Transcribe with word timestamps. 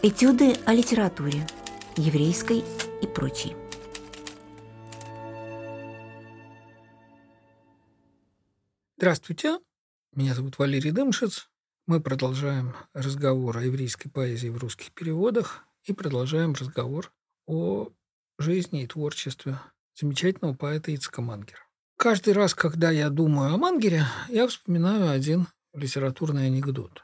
Этюды 0.00 0.54
о 0.64 0.74
литературе, 0.74 1.44
еврейской 1.96 2.62
и 3.02 3.06
прочей. 3.08 3.56
Здравствуйте, 8.96 9.58
меня 10.14 10.36
зовут 10.36 10.56
Валерий 10.56 10.92
Дымшиц. 10.92 11.48
Мы 11.88 12.00
продолжаем 12.00 12.76
разговор 12.92 13.58
о 13.58 13.64
еврейской 13.64 14.08
поэзии 14.08 14.46
в 14.50 14.58
русских 14.58 14.92
переводах 14.92 15.64
и 15.82 15.92
продолжаем 15.92 16.52
разговор 16.52 17.12
о 17.48 17.88
жизни 18.38 18.84
и 18.84 18.86
творчестве 18.86 19.58
замечательного 19.98 20.54
поэта 20.54 20.92
Ицка 20.92 21.22
Мангера. 21.22 21.66
Каждый 21.96 22.34
раз, 22.34 22.54
когда 22.54 22.92
я 22.92 23.10
думаю 23.10 23.52
о 23.52 23.58
Мангере, 23.58 24.04
я 24.28 24.46
вспоминаю 24.46 25.10
один 25.10 25.48
литературный 25.74 26.46
анекдот. 26.46 27.02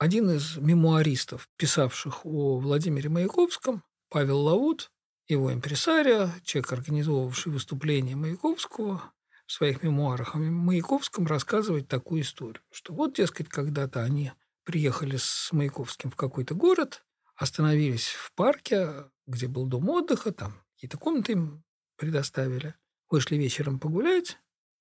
Один 0.00 0.30
из 0.30 0.56
мемуаристов, 0.56 1.50
писавших 1.58 2.24
о 2.24 2.58
Владимире 2.58 3.10
Маяковском, 3.10 3.84
Павел 4.08 4.40
Лавут, 4.40 4.90
его 5.28 5.52
импресария, 5.52 6.32
человек, 6.42 6.72
организовавший 6.72 7.52
выступление 7.52 8.16
Маяковского, 8.16 9.12
в 9.44 9.52
своих 9.52 9.82
мемуарах 9.82 10.34
о 10.34 10.38
Маяковском 10.38 11.26
рассказывает 11.26 11.86
такую 11.88 12.22
историю, 12.22 12.62
что 12.72 12.94
вот, 12.94 13.16
дескать, 13.16 13.50
когда-то 13.50 14.02
они 14.02 14.32
приехали 14.64 15.18
с 15.18 15.50
Маяковским 15.52 16.10
в 16.10 16.16
какой-то 16.16 16.54
город, 16.54 17.04
остановились 17.36 18.08
в 18.08 18.32
парке, 18.32 19.04
где 19.26 19.48
был 19.48 19.66
дом 19.66 19.90
отдыха, 19.90 20.32
там 20.32 20.62
какие-то 20.76 20.96
комнаты 20.96 21.32
им 21.32 21.62
предоставили, 21.96 22.74
вышли 23.10 23.36
вечером 23.36 23.78
погулять 23.78 24.38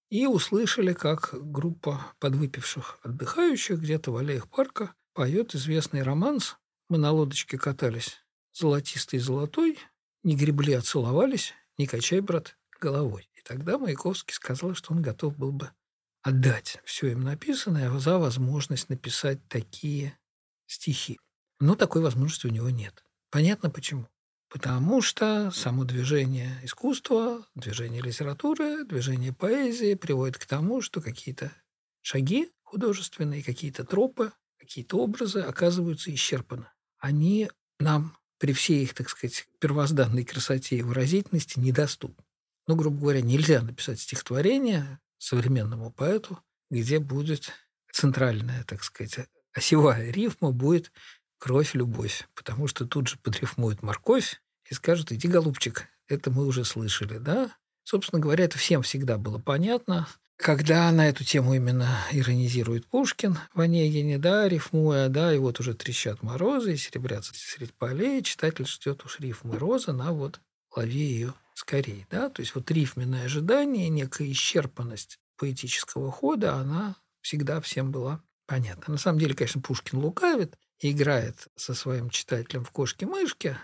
и 0.07 0.27
услышали, 0.27 0.93
как 0.93 1.31
группа 1.33 2.05
подвыпивших 2.19 2.99
отдыхающих 3.03 3.81
где-то 3.81 4.13
в 4.13 4.15
аллеях 4.15 4.49
парка 4.49 4.93
поет 5.13 5.55
известный 5.55 6.03
романс. 6.03 6.57
Мы 6.89 6.97
на 6.97 7.11
лодочке 7.11 7.57
катались 7.57 8.23
золотистый 8.53 9.19
золотой, 9.19 9.77
не 10.23 10.35
гребли, 10.35 10.73
а 10.73 10.81
целовались, 10.81 11.53
не 11.77 11.87
качай, 11.87 12.19
брат, 12.19 12.57
головой. 12.79 13.29
И 13.35 13.41
тогда 13.41 13.77
Маяковский 13.77 14.33
сказал, 14.33 14.75
что 14.75 14.93
он 14.93 15.01
готов 15.01 15.37
был 15.37 15.51
бы 15.51 15.71
отдать 16.21 16.79
все 16.83 17.11
им 17.11 17.21
написанное 17.21 17.89
за 17.99 18.17
возможность 18.17 18.89
написать 18.89 19.39
такие 19.47 20.17
стихи. 20.65 21.19
Но 21.59 21.75
такой 21.75 22.01
возможности 22.01 22.47
у 22.47 22.51
него 22.51 22.69
нет. 22.69 23.03
Понятно 23.29 23.69
почему. 23.69 24.07
Потому 24.49 25.01
что 25.01 25.51
само 25.51 25.83
движение 25.83 26.59
искусства, 26.63 27.45
движение 27.53 28.01
литературы, 28.01 28.83
движение 28.83 29.31
поэзии 29.31 29.93
приводит 29.93 30.37
к 30.37 30.45
тому, 30.45 30.81
что 30.81 31.01
какие-то 31.01 31.51
шаги 32.01 32.51
художественные, 32.63 33.43
какие-то 33.43 33.83
тропы, 33.83 34.31
какие-то 34.69 34.97
образы 34.97 35.39
оказываются 35.39 36.13
исчерпаны. 36.13 36.67
Они 36.99 37.49
нам 37.79 38.15
при 38.37 38.53
всей 38.53 38.83
их, 38.83 38.93
так 38.93 39.09
сказать, 39.09 39.47
первозданной 39.57 40.23
красоте 40.23 40.77
и 40.77 40.83
выразительности 40.83 41.59
недоступны. 41.59 42.23
Ну, 42.67 42.75
грубо 42.75 42.99
говоря, 42.99 43.21
нельзя 43.21 43.63
написать 43.63 43.99
стихотворение 43.99 44.99
современному 45.17 45.91
поэту, 45.91 46.37
где 46.69 46.99
будет 46.99 47.51
центральная, 47.91 48.63
так 48.65 48.83
сказать, 48.83 49.27
осевая 49.53 50.11
рифма 50.11 50.51
будет 50.51 50.91
кровь-любовь, 51.39 52.27
потому 52.35 52.67
что 52.67 52.85
тут 52.85 53.07
же 53.07 53.17
подрифмует 53.17 53.81
морковь 53.81 54.39
и 54.69 54.75
скажут, 54.75 55.11
иди, 55.11 55.27
голубчик, 55.27 55.87
это 56.07 56.29
мы 56.29 56.45
уже 56.45 56.63
слышали, 56.63 57.17
да? 57.17 57.51
Собственно 57.83 58.21
говоря, 58.21 58.45
это 58.45 58.59
всем 58.59 58.83
всегда 58.83 59.17
было 59.17 59.39
понятно. 59.39 60.07
Когда 60.39 60.89
на 60.93 61.09
эту 61.09 61.25
тему 61.25 61.53
именно 61.53 61.99
иронизирует 62.13 62.87
Пушкин 62.87 63.37
в 63.53 63.59
Онегине, 63.59 64.17
да, 64.17 64.47
рифмуя, 64.47 65.09
да, 65.09 65.33
и 65.33 65.37
вот 65.37 65.59
уже 65.59 65.73
трещат 65.73 66.23
морозы, 66.23 66.73
и 66.73 66.77
серебрятся 66.77 67.33
средь 67.35 67.73
полей, 67.73 68.23
читатель 68.23 68.65
ждет 68.65 69.03
уж 69.03 69.19
рифмы 69.19 69.57
розы, 69.57 69.91
на 69.91 70.13
вот 70.13 70.39
лови 70.73 70.97
ее 70.97 71.33
скорее, 71.55 72.07
да, 72.09 72.29
то 72.29 72.39
есть 72.41 72.55
вот 72.55 72.71
рифменное 72.71 73.25
ожидание, 73.25 73.89
некая 73.89 74.31
исчерпанность 74.31 75.19
поэтического 75.35 76.09
хода, 76.09 76.53
она 76.53 76.95
всегда 77.19 77.59
всем 77.59 77.91
была 77.91 78.21
понятна. 78.45 78.93
На 78.93 78.97
самом 78.97 79.19
деле, 79.19 79.35
конечно, 79.35 79.59
Пушкин 79.59 79.99
лукавит, 79.99 80.57
играет 80.79 81.49
со 81.57 81.73
своим 81.73 82.09
читателем 82.09 82.63
в 82.63 82.71
кошки-мышки. 82.71 83.57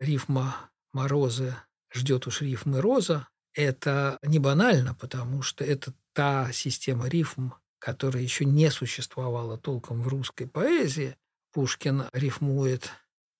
Рифма 0.00 0.56
«Морозы» 0.94 1.54
ждет 1.92 2.26
уж 2.26 2.40
рифмы 2.40 2.80
«Роза». 2.80 3.28
Это 3.54 4.18
не 4.22 4.38
банально, 4.38 4.94
потому 4.94 5.42
что 5.42 5.64
это 5.64 5.92
та 6.12 6.50
система 6.52 7.08
рифм, 7.08 7.50
которая 7.78 8.22
еще 8.22 8.44
не 8.44 8.70
существовала 8.70 9.58
толком 9.58 10.02
в 10.02 10.08
русской 10.08 10.46
поэзии. 10.46 11.16
Пушкин 11.52 12.04
рифмует 12.12 12.90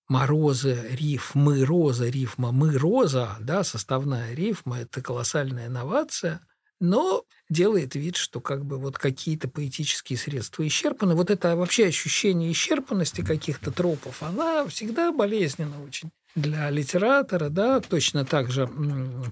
морозы, 0.08 0.86
рифмы, 0.90 1.64
роза, 1.64 2.08
рифма, 2.08 2.52
мы, 2.52 2.76
роза, 2.76 3.36
да, 3.40 3.64
составная 3.64 4.34
рифма– 4.34 4.80
это 4.80 5.00
колоссальная 5.00 5.68
инновация– 5.68 6.40
но 6.82 7.24
делает 7.48 7.94
вид, 7.94 8.16
что 8.16 8.40
как 8.40 8.64
бы 8.64 8.76
вот 8.76 8.98
какие-то 8.98 9.48
поэтические 9.48 10.18
средства 10.18 10.66
исчерпаны. 10.66 11.14
Вот 11.14 11.30
это 11.30 11.54
вообще 11.54 11.86
ощущение 11.86 12.50
исчерпанности 12.50 13.22
каких-то 13.22 13.70
тропов, 13.70 14.22
она 14.22 14.66
всегда 14.66 15.12
болезненна 15.12 15.82
очень 15.82 16.10
для 16.34 16.70
литератора, 16.70 17.50
да, 17.50 17.80
точно 17.80 18.24
так 18.24 18.50
же 18.50 18.68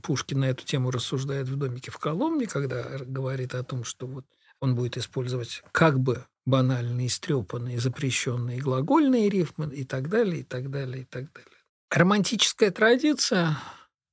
Пушкин 0.03 0.41
на 0.41 0.51
эту 0.51 0.65
тему 0.65 0.91
рассуждает 0.91 1.49
в 1.49 1.57
«Домике 1.57 1.91
в 1.91 1.99
Коломне», 1.99 2.47
когда 2.47 2.83
говорит 3.01 3.55
о 3.55 3.65
том, 3.65 3.85
что 3.85 4.07
вот 4.07 4.25
он 4.61 4.77
будет 4.77 4.97
использовать 4.97 5.63
как 5.73 5.99
бы 5.99 6.25
банальные, 6.47 7.09
истрепанные, 7.09 7.81
запрещенные 7.81 8.61
глагольные 8.61 9.29
рифмы 9.29 9.75
и 9.75 9.85
так 9.85 10.09
далее, 10.09 10.41
и 10.41 10.45
так 10.45 10.71
далее, 10.71 11.03
и 11.03 11.05
так 11.05 11.33
далее. 11.33 11.51
Романтическая 11.91 12.71
традиция, 12.71 13.57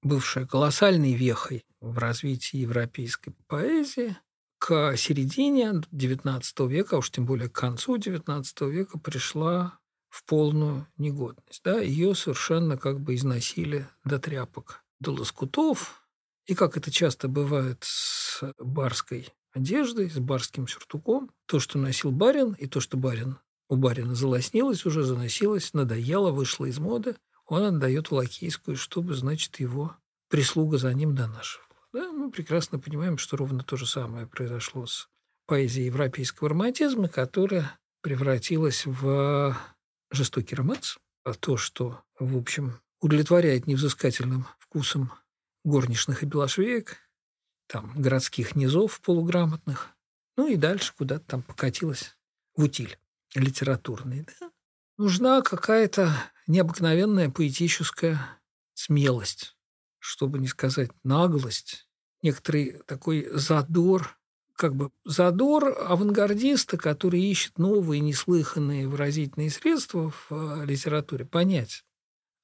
бывшая 0.02 0.48
колоссальной 0.48 1.14
вехой 1.14 1.67
в 1.80 1.98
развитии 1.98 2.58
европейской 2.58 3.32
поэзии 3.48 4.18
к 4.60 4.96
середине 4.98 5.84
XIX 5.92 6.68
века, 6.68 6.96
а 6.96 7.00
уж 7.00 7.12
тем 7.12 7.26
более 7.26 7.50
к 7.50 7.54
концу 7.54 7.98
XIX 7.98 8.44
века, 8.70 8.98
пришла 8.98 9.80
в 10.10 10.24
полную 10.24 10.88
негодность. 10.98 11.62
Да? 11.64 11.80
Ее 11.80 12.16
совершенно 12.16 12.78
как 12.78 13.00
бы 13.00 13.16
износили 13.16 13.88
до 14.04 14.20
тряпок, 14.20 14.84
до 15.00 15.12
лоскутов. 15.12 16.04
И 16.46 16.56
как 16.56 16.78
это 16.78 16.92
часто 16.92 17.28
бывает 17.28 17.80
с 17.82 18.42
барской 18.58 19.30
одеждой, 19.52 20.10
с 20.10 20.18
барским 20.18 20.68
сюртуком, 20.68 21.30
то, 21.46 21.60
что 21.60 21.78
носил 21.78 22.12
барин, 22.12 22.54
и 22.54 22.68
то, 22.68 22.80
что 22.80 22.98
барин 22.98 23.38
у 23.70 23.76
барина 23.76 24.16
залоснилось, 24.16 24.86
уже 24.86 25.04
заносилось, 25.04 25.74
надоело, 25.74 26.32
вышло 26.32 26.66
из 26.66 26.80
моды, 26.80 27.16
он 27.46 27.64
отдает 27.64 28.08
в 28.08 28.14
лакейскую, 28.14 28.78
чтобы, 28.78 29.14
значит, 29.14 29.60
его 29.60 29.96
прислуга 30.30 30.78
за 30.78 30.94
ним 30.94 31.16
донашивала. 31.16 31.67
Да, 31.94 32.12
мы 32.12 32.30
прекрасно 32.32 32.80
понимаем, 32.80 33.18
что 33.18 33.38
ровно 33.38 33.64
то 33.64 33.78
же 33.78 33.86
самое 33.86 34.28
произошло 34.28 34.86
с 34.86 35.10
поэзией 35.46 35.86
европейского 35.88 36.50
романтизма, 36.50 37.08
которая 37.08 37.80
превратилась 38.02 38.86
в 38.86 39.58
жестокий 40.12 40.56
романс, 40.56 40.98
а 41.24 41.34
то, 41.34 41.58
что, 41.58 42.02
в 42.20 42.38
общем, 42.38 42.80
удовлетворяет 43.02 43.68
невзыскательным 43.68 44.48
вкусом 44.60 45.12
горничных 45.64 46.24
и 46.24 46.26
белошвеек, 46.26 46.98
там, 47.68 47.94
городских 47.96 48.56
низов 48.56 49.02
полуграмотных, 49.02 49.90
ну 50.38 50.48
и 50.48 50.56
дальше 50.56 50.94
куда-то 50.98 51.26
там 51.26 51.42
покатилась 51.42 52.16
в 52.56 52.64
утиль 52.64 52.98
литературный. 53.36 54.26
Да? 54.40 54.52
Нужна 54.98 55.42
какая-то 55.42 56.14
необыкновенная 56.48 57.30
поэтическая 57.30 58.40
смелость, 58.74 59.57
чтобы 60.00 60.40
не 60.40 60.48
сказать 60.48 60.92
наглость, 61.04 61.88
некоторый 62.22 62.82
такой 62.86 63.28
задор, 63.32 64.18
как 64.56 64.76
бы 64.76 64.92
задор 65.06 65.76
авангардиста, 65.80 66.78
который 66.78 67.22
ищет 67.22 67.58
новые, 67.58 68.02
неслыханные 68.02 68.88
выразительные 68.88 69.50
средства 69.50 70.12
в 70.12 70.28
э, 70.32 70.66
литературе, 70.66 71.26
понять. 71.26 71.84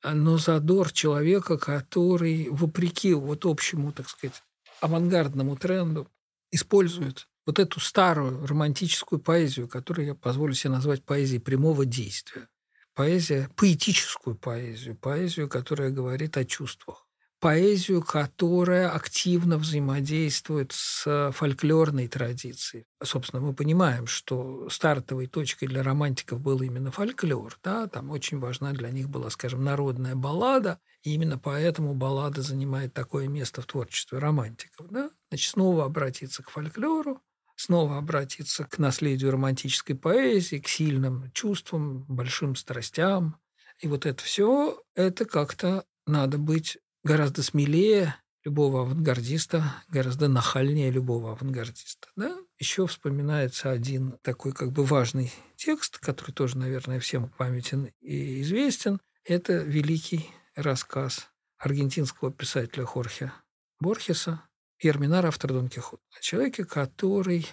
Но 0.03 0.37
задор 0.37 0.91
человека, 0.91 1.57
который, 1.57 2.49
вопреки 2.49 3.13
вот 3.13 3.45
общему, 3.45 3.91
так 3.93 4.09
сказать, 4.09 4.43
авангардному 4.81 5.55
тренду, 5.55 6.07
использует 6.51 7.27
вот 7.45 7.57
эту 7.57 7.79
старую 7.79 8.45
романтическую 8.45 9.19
поэзию, 9.19 9.67
которую 9.67 10.07
я 10.07 10.15
позволю 10.15 10.53
себе 10.53 10.73
назвать 10.73 11.03
поэзией 11.03 11.39
прямого 11.39 11.85
действия. 11.85 12.47
Поэзия, 12.93 13.49
поэтическую 13.55 14.35
поэзию, 14.35 14.95
поэзию, 14.95 15.49
которая 15.49 15.89
говорит 15.89 16.37
о 16.37 16.45
чувствах 16.45 17.02
поэзию, 17.43 18.01
которая 18.01 18.89
активно 18.89 19.57
взаимодействует 19.57 20.71
с 20.71 21.31
фольклорной 21.33 22.07
традицией. 22.07 22.85
Собственно, 23.03 23.41
мы 23.41 23.53
понимаем, 23.53 24.07
что 24.07 24.69
стартовой 24.69 25.27
точкой 25.27 25.67
для 25.67 25.83
романтиков 25.83 26.39
был 26.39 26.61
именно 26.61 26.89
фольклор. 26.89 27.59
Да? 27.61 27.87
Там 27.87 28.11
очень 28.11 28.39
важна 28.39 28.71
для 28.71 28.91
них 28.91 29.09
была, 29.09 29.29
скажем, 29.29 29.61
народная 29.61 30.15
баллада, 30.15 30.79
и 31.01 31.13
именно 31.13 31.37
поэтому 31.37 31.93
баллада 31.93 32.41
занимает 32.41 32.93
такое 32.93 33.27
место 33.27 33.61
в 33.61 33.65
творчестве 33.65 34.19
романтиков. 34.19 34.87
Да? 34.89 35.11
Значит, 35.29 35.51
снова 35.51 35.83
обратиться 35.83 36.43
к 36.43 36.49
фольклору, 36.49 37.21
снова 37.57 37.97
обратиться 37.97 38.63
к 38.63 38.77
наследию 38.77 39.31
романтической 39.31 39.97
поэзии, 39.97 40.59
к 40.59 40.69
сильным 40.69 41.29
чувствам, 41.33 42.05
большим 42.07 42.55
страстям, 42.55 43.35
И 43.79 43.87
вот 43.89 44.05
это 44.05 44.23
все, 44.23 44.81
это 44.95 45.25
как-то 45.25 45.83
надо 46.05 46.37
быть 46.37 46.77
гораздо 47.03 47.43
смелее 47.43 48.15
любого 48.43 48.81
авангардиста, 48.81 49.63
гораздо 49.89 50.27
нахальнее 50.27 50.91
любого 50.91 51.31
авангардиста. 51.31 52.09
Да? 52.15 52.37
Еще 52.59 52.85
вспоминается 52.87 53.71
один 53.71 54.17
такой 54.21 54.53
как 54.53 54.71
бы 54.71 54.83
важный 54.83 55.31
текст, 55.55 55.97
который 55.99 56.31
тоже, 56.31 56.57
наверное, 56.57 56.99
всем 56.99 57.29
памятен 57.29 57.89
и 58.01 58.41
известен. 58.41 58.99
Это 59.23 59.53
великий 59.53 60.29
рассказ 60.55 61.29
аргентинского 61.57 62.31
писателя 62.31 62.85
Хорхе 62.85 63.31
Борхеса 63.79 64.41
Ерминар, 64.79 65.25
автор 65.25 65.53
Дон 65.53 65.69
Кихота. 65.69 66.03
О 66.17 66.21
человеке, 66.21 66.65
который 66.65 67.47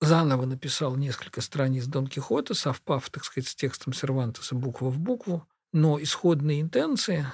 заново 0.00 0.46
написал 0.46 0.96
несколько 0.96 1.40
страниц 1.40 1.86
Дон 1.86 2.08
Кихота, 2.08 2.54
совпав, 2.54 3.08
так 3.10 3.24
сказать, 3.24 3.48
с 3.48 3.54
текстом 3.54 3.92
Сервантеса 3.92 4.56
буква 4.56 4.90
в 4.90 4.98
букву, 4.98 5.46
но 5.72 6.02
исходные 6.02 6.60
интенции 6.60 7.26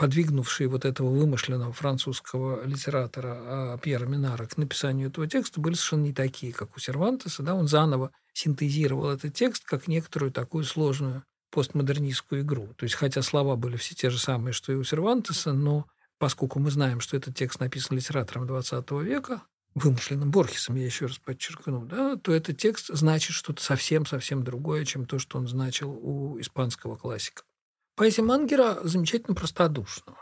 подвигнувшие 0.00 0.66
вот 0.66 0.86
этого 0.86 1.10
вымышленного 1.10 1.74
французского 1.74 2.64
литератора 2.64 3.36
а, 3.38 3.78
Пьера 3.78 4.06
Минара 4.06 4.46
к 4.46 4.56
написанию 4.56 5.10
этого 5.10 5.26
текста, 5.26 5.60
были 5.60 5.74
совершенно 5.74 6.04
не 6.04 6.14
такие, 6.14 6.54
как 6.54 6.74
у 6.74 6.80
Сервантеса. 6.80 7.42
Да? 7.42 7.54
Он 7.54 7.68
заново 7.68 8.10
синтезировал 8.32 9.10
этот 9.10 9.34
текст 9.34 9.66
как 9.66 9.88
некоторую 9.88 10.32
такую 10.32 10.64
сложную 10.64 11.22
постмодернистскую 11.50 12.40
игру. 12.40 12.68
То 12.78 12.84
есть, 12.84 12.94
хотя 12.94 13.20
слова 13.20 13.56
были 13.56 13.76
все 13.76 13.94
те 13.94 14.08
же 14.08 14.18
самые, 14.18 14.54
что 14.54 14.72
и 14.72 14.76
у 14.76 14.84
Сервантеса, 14.84 15.52
но 15.52 15.84
поскольку 16.16 16.60
мы 16.60 16.70
знаем, 16.70 17.00
что 17.00 17.18
этот 17.18 17.36
текст 17.36 17.60
написан 17.60 17.98
литератором 17.98 18.44
XX 18.44 19.04
века, 19.04 19.42
вымышленным 19.74 20.30
Борхесом, 20.30 20.76
я 20.76 20.86
еще 20.86 21.06
раз 21.06 21.18
подчеркну, 21.18 21.84
да, 21.84 22.16
то 22.16 22.32
этот 22.32 22.56
текст 22.56 22.86
значит 22.88 23.36
что-то 23.36 23.62
совсем-совсем 23.62 24.44
другое, 24.44 24.86
чем 24.86 25.04
то, 25.04 25.18
что 25.18 25.36
он 25.36 25.46
значил 25.46 25.90
у 25.90 26.40
испанского 26.40 26.96
классика. 26.96 27.42
Поэзия 28.00 28.22
Мангера 28.22 28.78
замечательно 28.82 29.34
простодушна. 29.34 30.14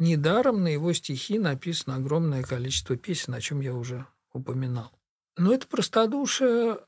Недаром 0.00 0.64
на 0.64 0.66
его 0.66 0.92
стихи 0.92 1.38
написано 1.38 1.94
огромное 1.94 2.42
количество 2.42 2.96
песен, 2.96 3.34
о 3.34 3.40
чем 3.40 3.60
я 3.60 3.72
уже 3.72 4.04
упоминал. 4.32 4.90
Но 5.36 5.54
это 5.54 5.68
простодушие 5.68 6.80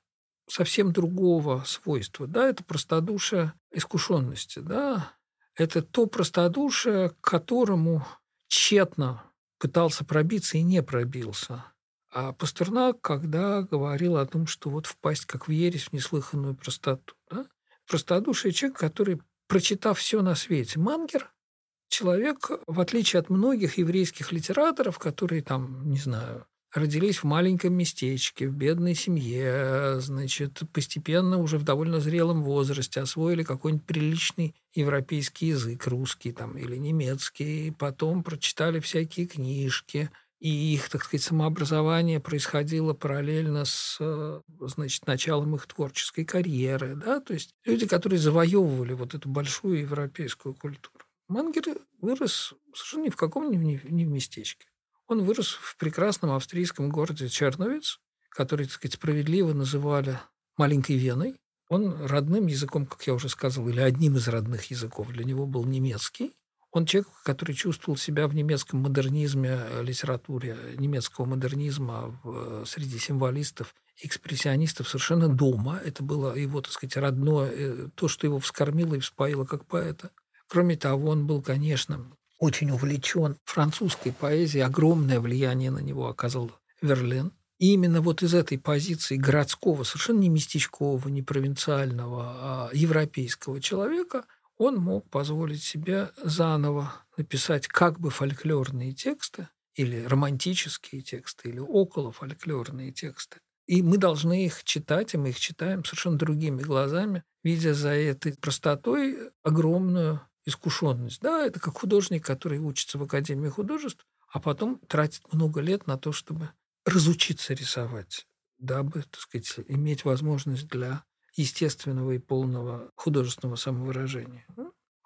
совсем 0.49 0.93
другого 0.93 1.63
свойства. 1.65 2.27
Да? 2.27 2.49
Это 2.49 2.65
простодушие 2.65 3.53
искушенности. 3.71 4.59
Да? 4.59 5.13
Это 5.55 5.81
то 5.81 6.07
простодушие, 6.07 7.11
к 7.11 7.21
которому 7.21 8.05
тщетно 8.49 9.23
пытался 9.61 10.05
пробиться 10.05 10.59
и 10.59 10.63
не 10.63 10.83
пробился. 10.83 11.67
А 12.11 12.33
Пастернак, 12.33 13.01
когда 13.01 13.63
говорил 13.63 14.17
о 14.17 14.27
том, 14.27 14.49
что 14.49 14.71
вот 14.71 14.87
впасть 14.87 15.25
как 15.25 15.47
в 15.47 15.53
ересь 15.53 15.85
в 15.85 15.93
неслыханную 15.93 16.57
простоту. 16.57 17.15
Да? 17.31 17.47
Простодушие 17.87 18.51
человек, 18.51 18.77
который 18.77 19.23
прочитав 19.53 19.99
все 19.99 20.23
на 20.23 20.35
свете. 20.35 20.79
Мангер– 20.81 21.31
человек, 21.91 22.51
в 22.67 22.81
отличие 22.81 23.21
от 23.21 23.29
многих 23.29 23.77
еврейских 23.77 24.33
литераторов, 24.33 24.99
которые 24.99 25.43
там, 25.43 25.91
не 25.91 25.99
знаю, 25.99 26.47
родились 26.73 27.19
в 27.19 27.25
маленьком 27.25 27.75
местечке, 27.75 28.49
в 28.49 28.55
бедной 28.55 28.95
семье, 28.95 30.01
значит, 30.01 30.63
постепенно 30.73 31.37
уже 31.37 31.59
в 31.59 31.65
довольно 31.65 32.01
зрелом 32.01 32.43
возрасте 32.43 33.03
освоили 33.03 33.43
какой-нибудь 33.43 33.85
приличный 33.85 34.55
европейский 34.73 35.49
язык, 35.49 35.87
русский 35.87 36.33
там 36.33 36.57
или 36.57 36.77
немецкий, 36.77 37.73
потом 37.79 38.23
прочитали 38.23 38.81
всякие 38.81 39.27
книжки– 39.27 40.11
и 40.43 40.75
их, 40.75 40.89
так 40.89 41.05
сказать, 41.05 41.23
самообразование 41.23 42.19
происходило 42.19 42.95
параллельно 42.95 43.65
с, 43.65 43.99
э, 44.01 44.41
значит, 44.59 45.07
началом 45.07 45.55
их 45.55 45.69
творческой 45.69 46.25
карьеры, 46.25 46.97
да, 46.97 47.21
то 47.21 47.33
есть 47.33 47.55
люди, 47.65 47.87
которые 47.87 48.19
завоевывали 48.19 48.93
вот 48.93 49.15
эту 49.15 49.29
большую 49.29 49.79
европейскую 49.83 50.57
культуру. 50.57 51.05
Мангер 51.29 51.79
вырос 52.01 52.55
совершенно 52.75 53.05
ни 53.05 53.11
в 53.11 53.17
каком 53.17 53.53
ни, 53.53 53.81
ни 53.89 54.05
в 54.05 54.09
местечке. 54.09 54.67
Он 55.07 55.23
вырос 55.23 55.53
в 55.53 55.77
прекрасном 55.77 56.33
австрийском 56.33 56.91
городе 56.91 57.29
Черновиц, 57.29 58.01
который, 58.29 58.67
так 58.67 58.75
сказать, 58.75 58.95
справедливо 58.95 59.53
называли 59.53 60.19
маленькой 60.57 60.97
Веной. 60.97 61.37
Он 61.69 62.05
родным 62.07 62.49
языком, 62.49 62.87
как 62.87 63.07
я 63.07 63.15
уже 63.15 63.29
сказал, 63.29 63.69
или 63.69 63.79
одним 63.79 64.17
из 64.17 64.27
родных 64.27 64.73
языков 64.73 65.07
для 65.13 65.23
него 65.23 65.47
был 65.47 65.65
немецкий. 65.65 66.35
Он 66.73 66.87
человек, 66.87 67.11
который 67.23 67.55
чувствовал 67.55 67.99
себя 67.99 68.27
в 68.27 68.35
немецком 68.35 68.81
модернизме, 68.81 69.61
э, 69.61 69.83
литературе 69.83 70.57
немецкого 70.79 71.27
модернизма 71.27 72.19
в, 72.23 72.63
э, 72.63 72.65
среди 72.67 72.99
символистов, 72.99 73.75
экспрессионистов 74.03 74.89
совершенно 74.89 75.29
дома. 75.29 75.79
Это 75.85 76.03
было 76.03 76.35
его, 76.35 76.63
так 76.63 76.73
сказать, 76.73 76.97
родное, 76.97 77.51
э, 77.53 77.89
то, 77.95 78.09
что 78.09 78.27
его 78.27 78.39
вскормило 78.39 78.95
и 78.95 79.01
вспоило 79.01 79.45
как 79.45 79.67
поэта. 79.67 80.11
Кроме 80.49 80.77
того, 80.77 81.11
он 81.11 81.27
был, 81.27 81.43
конечно, 81.43 82.11
очень 82.39 82.71
увлечен 82.71 83.37
французской 83.45 84.13
поэзией. 84.13 84.65
Огромное 84.65 85.21
влияние 85.21 85.71
на 85.71 85.81
него 85.81 86.09
оказал 86.09 86.51
Верлен. 86.81 87.33
И 87.59 87.75
именно 87.75 88.01
вот 88.01 88.23
из 88.23 88.33
этой 88.33 88.59
позиции 88.59 89.17
городского, 89.17 89.85
совершенно 89.85 90.21
не 90.21 90.31
местечкового, 90.31 91.09
не 91.11 91.23
провинциального, 91.23 92.23
а 92.25 92.71
европейского 92.73 93.61
человека– 93.61 94.25
он 94.63 94.77
мог 94.77 95.11
позволить 95.11 95.63
себе 95.63 96.11
заново 96.23 96.93
написать 97.17 97.67
как 97.67 97.99
бы 97.99 98.11
фольклорные 98.11 98.93
тексты 98.93 99.49
или 99.75 100.05
романтические 100.05 101.03
тексты, 101.03 101.49
или 101.49 101.59
около 101.59 102.13
фольклорные 102.13 102.93
тексты. 102.93 103.39
И 103.67 103.83
мы 103.83 103.97
должны 103.97 104.45
их 104.45 104.65
читать, 104.65 105.15
и 105.15 105.19
мы 105.19 105.31
их 105.31 105.41
читаем 105.41 105.85
совершенно 105.85 106.19
другими 106.19 106.63
глазами, 106.63 107.25
видя 107.43 107.75
за 107.75 107.91
этой 107.91 108.35
простотой 108.35 109.31
огромную 109.43 110.21
искушенность. 110.45 111.21
Да, 111.21 111.47
это 111.47 111.61
как 111.61 111.79
художник, 111.79 112.25
который 112.25 112.59
учится 112.59 112.99
в 112.99 113.03
Академии 113.03 113.49
художеств, 113.49 114.05
а 114.33 114.41
потом 114.41 114.79
тратит 114.89 115.33
много 115.33 115.61
лет 115.61 115.87
на 115.87 115.97
то, 115.99 116.13
чтобы 116.13 116.51
разучиться 116.85 117.55
рисовать, 117.55 118.27
дабы, 118.59 119.03
так 119.03 119.21
сказать, 119.21 119.55
иметь 119.69 120.05
возможность 120.05 120.67
для 120.69 121.05
естественного 121.35 122.13
и 122.13 122.19
полного 122.19 122.91
художественного 122.95 123.57
самовыражения. 123.57 124.47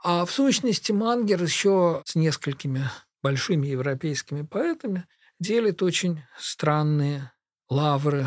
А 0.02 0.24
в 0.24 0.30
сущности 0.30 0.92
Мангер 0.92 1.42
еще 1.42 2.02
с 2.04 2.14
несколькими 2.14 2.82
большими 3.22 3.66
европейскими 3.68 4.42
поэтами 4.42 5.06
делит 5.40 5.82
очень 5.82 6.22
странные 6.38 7.32
лавры 7.68 8.26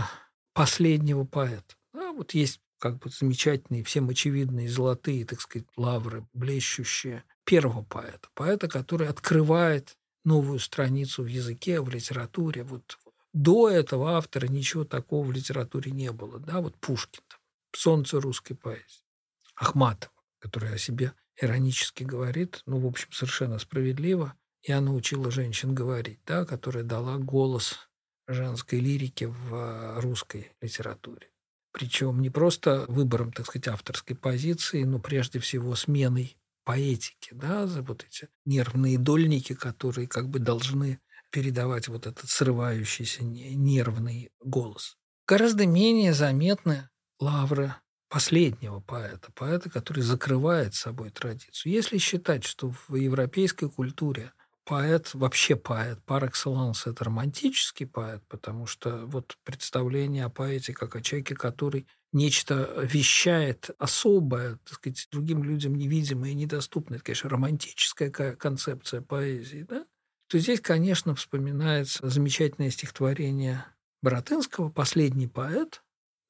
последнего 0.54 1.24
поэта. 1.24 1.76
Да, 1.94 2.12
вот 2.12 2.34
есть 2.34 2.60
как 2.80 3.00
бы 3.00 3.10
замечательные, 3.10 3.84
всем 3.84 4.10
очевидные 4.10 4.70
золотые, 4.70 5.26
так 5.26 5.42
сказать, 5.42 5.68
лавры, 5.76 6.28
блещущие 6.34 7.24
первого 7.44 7.84
поэта. 7.84 8.30
Поэта, 8.34 8.68
который 8.68 9.08
открывает 9.08 9.96
новую 10.24 10.60
страницу 10.60 11.24
в 11.24 11.28
языке, 11.28 11.82
в 11.82 11.90
литературе. 11.90 12.64
Вот 12.64 12.98
до 13.34 13.70
этого 13.70 14.18
автора 14.18 14.48
ничего 14.48 14.86
такого 14.86 15.26
в 15.26 15.32
литературе 15.32 15.92
не 15.92 16.12
было. 16.12 16.40
Да, 16.40 16.62
вот 16.62 16.76
Пушкин 16.78 17.24
солнце 17.78 18.20
русской 18.20 18.56
поэзии. 18.56 19.06
Ахматова, 19.56 20.14
которая 20.40 20.76
о 20.76 20.78
себе 20.78 21.14
иронически 21.40 22.04
говорит, 22.04 22.62
ну, 22.66 22.80
в 22.80 22.86
общем, 22.86 23.12
совершенно 23.12 23.60
справедливо, 23.60 24.34
я 24.64 24.82
научила 24.82 25.32
женщин 25.32 25.74
говорить, 25.74 26.20
да, 26.26 26.46
которая 26.46 26.84
дала 26.84 27.18
голос 27.18 27.90
женской 28.28 28.80
лирике 28.80 29.28
в 29.28 29.54
э, 29.54 30.00
русской 30.02 30.52
литературе. 30.62 31.30
Причем 31.72 32.22
не 32.22 32.30
просто 32.30 32.86
выбором, 32.88 33.32
так 33.32 33.46
сказать, 33.46 33.68
авторской 33.68 34.16
позиции, 34.16 34.84
но 34.84 35.00
прежде 35.00 35.40
всего 35.40 35.76
сменой 35.76 36.38
поэтики, 36.64 37.34
да, 37.34 37.66
вот 37.66 38.04
эти 38.04 38.28
нервные 38.46 38.98
дольники, 38.98 39.54
которые 39.54 40.08
как 40.08 40.30
бы 40.30 40.40
должны 40.40 41.00
передавать 41.32 41.88
вот 41.88 42.08
этот 42.08 42.30
срывающийся 42.30 43.24
нервный 43.24 44.32
голос. 44.40 44.98
Гораздо 45.28 45.68
менее 45.68 46.14
заметны 46.14 46.89
лавры 47.20 47.74
последнего 48.10 48.80
поэта, 48.80 49.32
поэта, 49.34 49.70
который 49.70 50.02
закрывает 50.02 50.74
собой 50.74 51.12
традицию. 51.12 51.72
Если 51.72 51.98
считать, 52.00 52.44
что 52.44 52.74
в 52.88 52.96
европейской 52.96 53.70
культуре 53.70 54.34
поэт, 54.66 55.14
вообще 55.14 55.56
поэт, 55.56 56.00
par 56.06 56.30
excellence, 56.30 56.90
это 56.90 57.04
романтический 57.04 57.88
поэт, 57.88 58.24
потому 58.28 58.66
что 58.66 59.06
вот 59.06 59.38
представление 59.44 60.26
о 60.26 60.30
поэте 60.30 60.74
как 60.74 60.96
о 60.96 61.02
человеке, 61.02 61.36
который 61.36 61.88
нечто 62.12 62.80
вещает 62.84 63.70
особое, 63.78 64.58
так 64.66 64.76
сказать, 64.76 65.08
другим 65.12 65.44
людям 65.44 65.76
невидимое 65.76 66.32
и 66.32 66.36
недоступное, 66.36 66.98
это, 66.98 67.06
конечно, 67.06 67.30
романтическая 67.30 68.12
концепция 68.12 69.02
поэзии, 69.02 69.66
да? 69.68 69.86
то 70.28 70.38
здесь, 70.38 70.62
конечно, 70.62 71.16
вспоминается 71.16 72.08
замечательное 72.08 72.70
стихотворение 72.70 73.66
Боротынского 74.02 74.70
«Последний 74.70 75.28
поэт», 75.28 75.82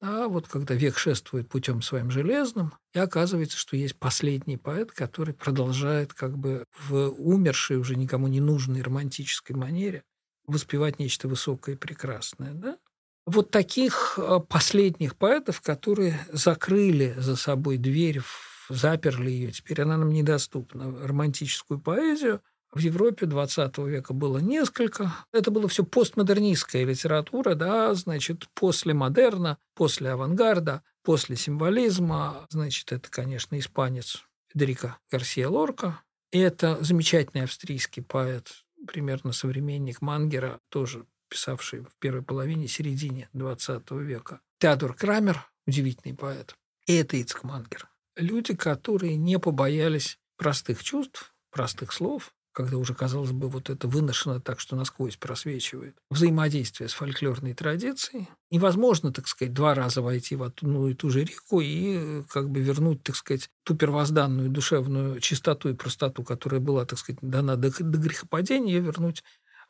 а 0.02 0.28
вот 0.28 0.48
когда 0.48 0.74
век 0.74 0.96
шествует 0.96 1.48
путем 1.48 1.82
своим 1.82 2.10
железным, 2.10 2.72
и 2.94 2.98
оказывается, 2.98 3.58
что 3.58 3.76
есть 3.76 3.98
последний 3.98 4.56
поэт, 4.56 4.92
который 4.92 5.34
продолжает 5.34 6.14
как 6.14 6.38
бы 6.38 6.64
в 6.78 7.10
умершей, 7.10 7.76
уже 7.76 7.96
никому 7.96 8.26
не 8.28 8.40
нужной 8.40 8.80
романтической 8.80 9.54
манере 9.54 10.02
воспевать 10.46 10.98
нечто 10.98 11.28
высокое 11.28 11.74
и 11.74 11.78
прекрасное. 11.78 12.52
Да? 12.54 12.78
Вот 13.26 13.50
таких 13.50 14.18
а, 14.18 14.40
последних 14.40 15.16
поэтов, 15.16 15.60
которые 15.60 16.18
закрыли 16.32 17.14
за 17.16 17.36
собой 17.36 17.76
дверь 17.76 18.22
заперли 18.70 19.30
ее, 19.30 19.52
теперь 19.52 19.82
она 19.82 19.96
нам 19.96 20.10
недоступна. 20.10 21.06
Романтическую 21.06 21.80
поэзию 21.80 22.40
в 22.72 22.78
Европе 22.78 23.26
20 23.26 23.78
века 23.78 24.14
было 24.14 24.38
несколько. 24.38 25.12
Это 25.32 25.50
было 25.50 25.68
все 25.68 25.84
постмодернистская 25.84 26.84
литература, 26.84 27.54
да, 27.54 27.92
значит, 27.94 28.48
после 28.54 28.94
модерна, 28.94 29.58
после 29.74 30.10
авангарда, 30.10 30.82
после 31.02 31.36
символизма. 31.36 32.46
Значит, 32.48 32.92
это, 32.92 33.10
конечно, 33.10 33.58
испанец 33.58 34.24
Федерико 34.52 34.98
Гарсия 35.10 35.48
Лорка. 35.48 36.02
Это 36.30 36.78
замечательный 36.82 37.44
австрийский 37.44 38.02
поэт, 38.02 38.64
примерно 38.86 39.32
современник 39.32 40.00
Мангера, 40.00 40.60
тоже 40.68 41.06
писавший 41.28 41.80
в 41.80 41.96
первой 41.98 42.22
половине, 42.22 42.68
середине 42.68 43.28
20 43.32 43.90
века. 43.92 44.40
Теодор 44.58 44.94
Крамер, 44.94 45.44
удивительный 45.66 46.14
поэт. 46.14 46.54
И 46.86 46.94
это 46.94 47.16
Ицк 47.16 47.42
Мангер. 47.42 47.88
Люди, 48.16 48.54
которые 48.54 49.16
не 49.16 49.38
побоялись 49.38 50.18
простых 50.36 50.82
чувств, 50.84 51.34
простых 51.50 51.92
слов, 51.92 52.32
когда 52.52 52.76
уже, 52.76 52.94
казалось 52.94 53.32
бы, 53.32 53.48
вот 53.48 53.70
это 53.70 53.86
выношено 53.88 54.40
так, 54.40 54.60
что 54.60 54.76
насквозь 54.76 55.16
просвечивает. 55.16 55.96
Взаимодействие 56.10 56.88
с 56.88 56.92
фольклорной 56.92 57.54
традицией. 57.54 58.28
Невозможно, 58.50 59.12
так 59.12 59.28
сказать, 59.28 59.54
два 59.54 59.74
раза 59.74 60.02
войти 60.02 60.36
в 60.36 60.42
одну 60.42 60.88
и 60.88 60.94
ту 60.94 61.10
же 61.10 61.24
реку 61.24 61.60
и 61.60 62.22
как 62.28 62.50
бы 62.50 62.60
вернуть, 62.60 63.02
так 63.02 63.16
сказать, 63.16 63.48
ту 63.62 63.76
первозданную 63.76 64.50
душевную 64.50 65.20
чистоту 65.20 65.68
и 65.68 65.74
простоту, 65.74 66.24
которая 66.24 66.60
была, 66.60 66.84
так 66.84 66.98
сказать, 66.98 67.20
дана 67.22 67.56
до, 67.56 67.70
до 67.70 67.98
грехопадения, 67.98 68.80
вернуть 68.80 69.22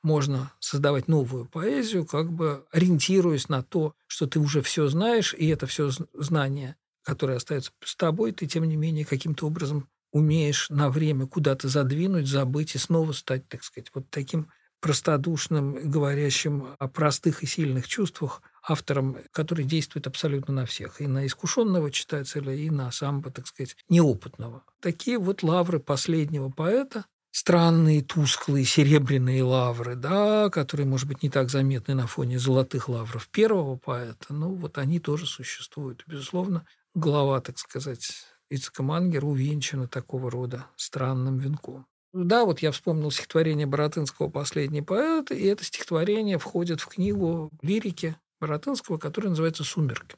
можно 0.02 0.52
создавать 0.60 1.08
новую 1.08 1.44
поэзию, 1.44 2.06
как 2.06 2.32
бы 2.32 2.64
ориентируясь 2.72 3.48
на 3.48 3.62
то, 3.62 3.94
что 4.06 4.26
ты 4.26 4.38
уже 4.40 4.62
все 4.62 4.88
знаешь, 4.88 5.34
и 5.36 5.46
это 5.48 5.66
все 5.66 5.90
знание, 6.14 6.76
которое 7.02 7.36
остается 7.36 7.72
с 7.84 7.96
тобой, 7.96 8.32
ты, 8.32 8.46
тем 8.46 8.64
не 8.64 8.76
менее, 8.76 9.04
каким-то 9.04 9.46
образом 9.46 9.88
умеешь 10.12 10.68
на 10.70 10.90
время 10.90 11.26
куда-то 11.26 11.68
задвинуть, 11.68 12.26
забыть 12.26 12.74
и 12.74 12.78
снова 12.78 13.12
стать, 13.12 13.48
так 13.48 13.64
сказать, 13.64 13.90
вот 13.94 14.10
таким 14.10 14.48
простодушным, 14.80 15.90
говорящим 15.90 16.68
о 16.78 16.88
простых 16.88 17.42
и 17.42 17.46
сильных 17.46 17.86
чувствах 17.86 18.42
автором, 18.62 19.18
который 19.30 19.64
действует 19.64 20.06
абсолютно 20.06 20.54
на 20.54 20.66
всех. 20.66 21.00
И 21.00 21.06
на 21.06 21.26
искушенного 21.26 21.90
читателя, 21.90 22.54
и 22.54 22.70
на 22.70 22.90
самого, 22.90 23.30
так 23.30 23.46
сказать, 23.46 23.76
неопытного. 23.88 24.64
Такие 24.80 25.18
вот 25.18 25.42
лавры 25.42 25.80
последнего 25.80 26.48
поэта, 26.48 27.04
странные, 27.30 28.02
тусклые, 28.02 28.64
серебряные 28.64 29.42
лавры, 29.42 29.96
да, 29.96 30.48
которые, 30.50 30.86
может 30.86 31.08
быть, 31.08 31.22
не 31.22 31.30
так 31.30 31.50
заметны 31.50 31.94
на 31.94 32.06
фоне 32.06 32.38
золотых 32.38 32.88
лавров 32.88 33.28
первого 33.28 33.76
поэта, 33.76 34.32
ну, 34.32 34.54
вот 34.54 34.78
они 34.78 34.98
тоже 34.98 35.26
существуют. 35.26 36.04
Безусловно, 36.06 36.66
глава, 36.94 37.40
так 37.40 37.58
сказать, 37.58 38.24
Ицкомангер 38.50 39.24
увенчана 39.24 39.86
такого 39.86 40.30
рода 40.30 40.66
странным 40.76 41.38
венком. 41.38 41.86
Да, 42.12 42.44
вот 42.44 42.58
я 42.60 42.72
вспомнил 42.72 43.12
стихотворение 43.12 43.66
Боротынского 43.66 44.28
«Последний 44.28 44.82
поэт», 44.82 45.30
и 45.30 45.44
это 45.44 45.64
стихотворение 45.64 46.38
входит 46.38 46.80
в 46.80 46.88
книгу 46.88 47.50
лирики 47.62 48.16
Боротынского, 48.40 48.98
которая 48.98 49.30
называется 49.30 49.62
«Сумерки». 49.62 50.16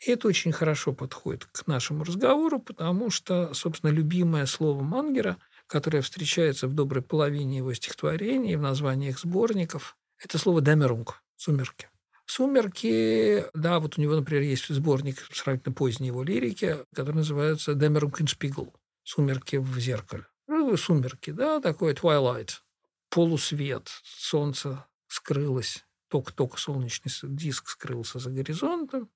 И 0.00 0.10
это 0.10 0.28
очень 0.28 0.52
хорошо 0.52 0.94
подходит 0.94 1.44
к 1.46 1.66
нашему 1.66 2.04
разговору, 2.04 2.60
потому 2.60 3.10
что, 3.10 3.52
собственно, 3.52 3.90
любимое 3.90 4.46
слово 4.46 4.82
Мангера, 4.82 5.36
которое 5.66 6.00
встречается 6.00 6.66
в 6.68 6.72
доброй 6.72 7.02
половине 7.02 7.58
его 7.58 7.74
стихотворений, 7.74 8.56
в 8.56 8.62
названиях 8.62 9.18
сборников, 9.18 9.96
это 10.18 10.38
слово 10.38 10.62
«дамерунг»– 10.62 11.22
«сумерки». 11.36 11.88
«Сумерки», 12.28 13.46
да, 13.54 13.80
вот 13.80 13.96
у 13.96 14.02
него, 14.02 14.14
например, 14.14 14.42
есть 14.42 14.68
сборник 14.68 15.26
сравнительно 15.32 15.74
поздней 15.74 16.08
его 16.08 16.22
лирики, 16.22 16.76
который 16.94 17.16
называется 17.16 17.72
«Демерум 17.72 18.12
Киншпигл»– 18.12 18.74
«Сумерки 19.02 19.56
в 19.56 19.78
зеркале». 19.78 20.26
Ну, 20.46 20.76
сумерки, 20.76 21.30
да, 21.30 21.58
такой 21.60 21.94
twilight, 21.94 22.50
полусвет, 23.08 23.88
солнце 24.04 24.84
скрылось, 25.06 25.86
только-только 26.08 26.58
солнечный 26.58 27.10
диск 27.22 27.70
скрылся 27.70 28.18
за 28.18 28.30
горизонтом, 28.30 29.08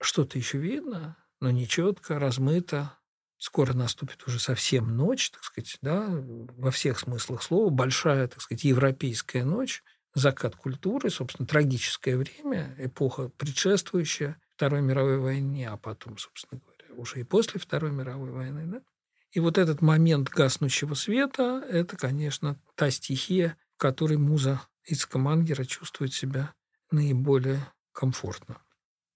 что-то 0.00 0.36
еще 0.36 0.58
видно, 0.58 1.16
но 1.40 1.52
нечетко, 1.52 2.18
размыто, 2.18 2.98
скоро 3.36 3.72
наступит 3.72 4.26
уже 4.26 4.40
совсем 4.40 4.96
ночь, 4.96 5.30
так 5.30 5.44
сказать, 5.44 5.78
да, 5.80 6.08
во 6.10 6.72
всех 6.72 6.98
смыслах 6.98 7.44
слова, 7.44 7.70
большая, 7.70 8.26
так 8.26 8.40
сказать, 8.40 8.64
европейская 8.64 9.44
ночь– 9.44 9.84
закат 10.14 10.56
культуры, 10.56 11.10
собственно, 11.10 11.46
трагическое 11.46 12.16
время, 12.16 12.74
эпоха 12.78 13.28
предшествующая 13.28 14.40
Второй 14.56 14.82
мировой 14.82 15.18
войне, 15.18 15.68
а 15.68 15.76
потом, 15.76 16.18
собственно 16.18 16.60
говоря, 16.60 16.94
уже 17.00 17.20
и 17.20 17.24
после 17.24 17.60
Второй 17.60 17.92
мировой 17.92 18.30
войны. 18.30 18.66
Да? 18.66 18.82
И 19.30 19.40
вот 19.40 19.58
этот 19.58 19.82
момент 19.82 20.28
гаснущего 20.28 20.94
света– 20.94 21.64
это, 21.70 21.96
конечно, 21.96 22.60
та 22.74 22.90
стихия, 22.90 23.56
в 23.76 23.78
которой 23.78 24.16
муза 24.16 24.60
Ицка 24.84 25.18
Мангера 25.18 25.64
чувствует 25.64 26.12
себя 26.14 26.54
наиболее 26.90 27.60
комфортно. 27.92 28.58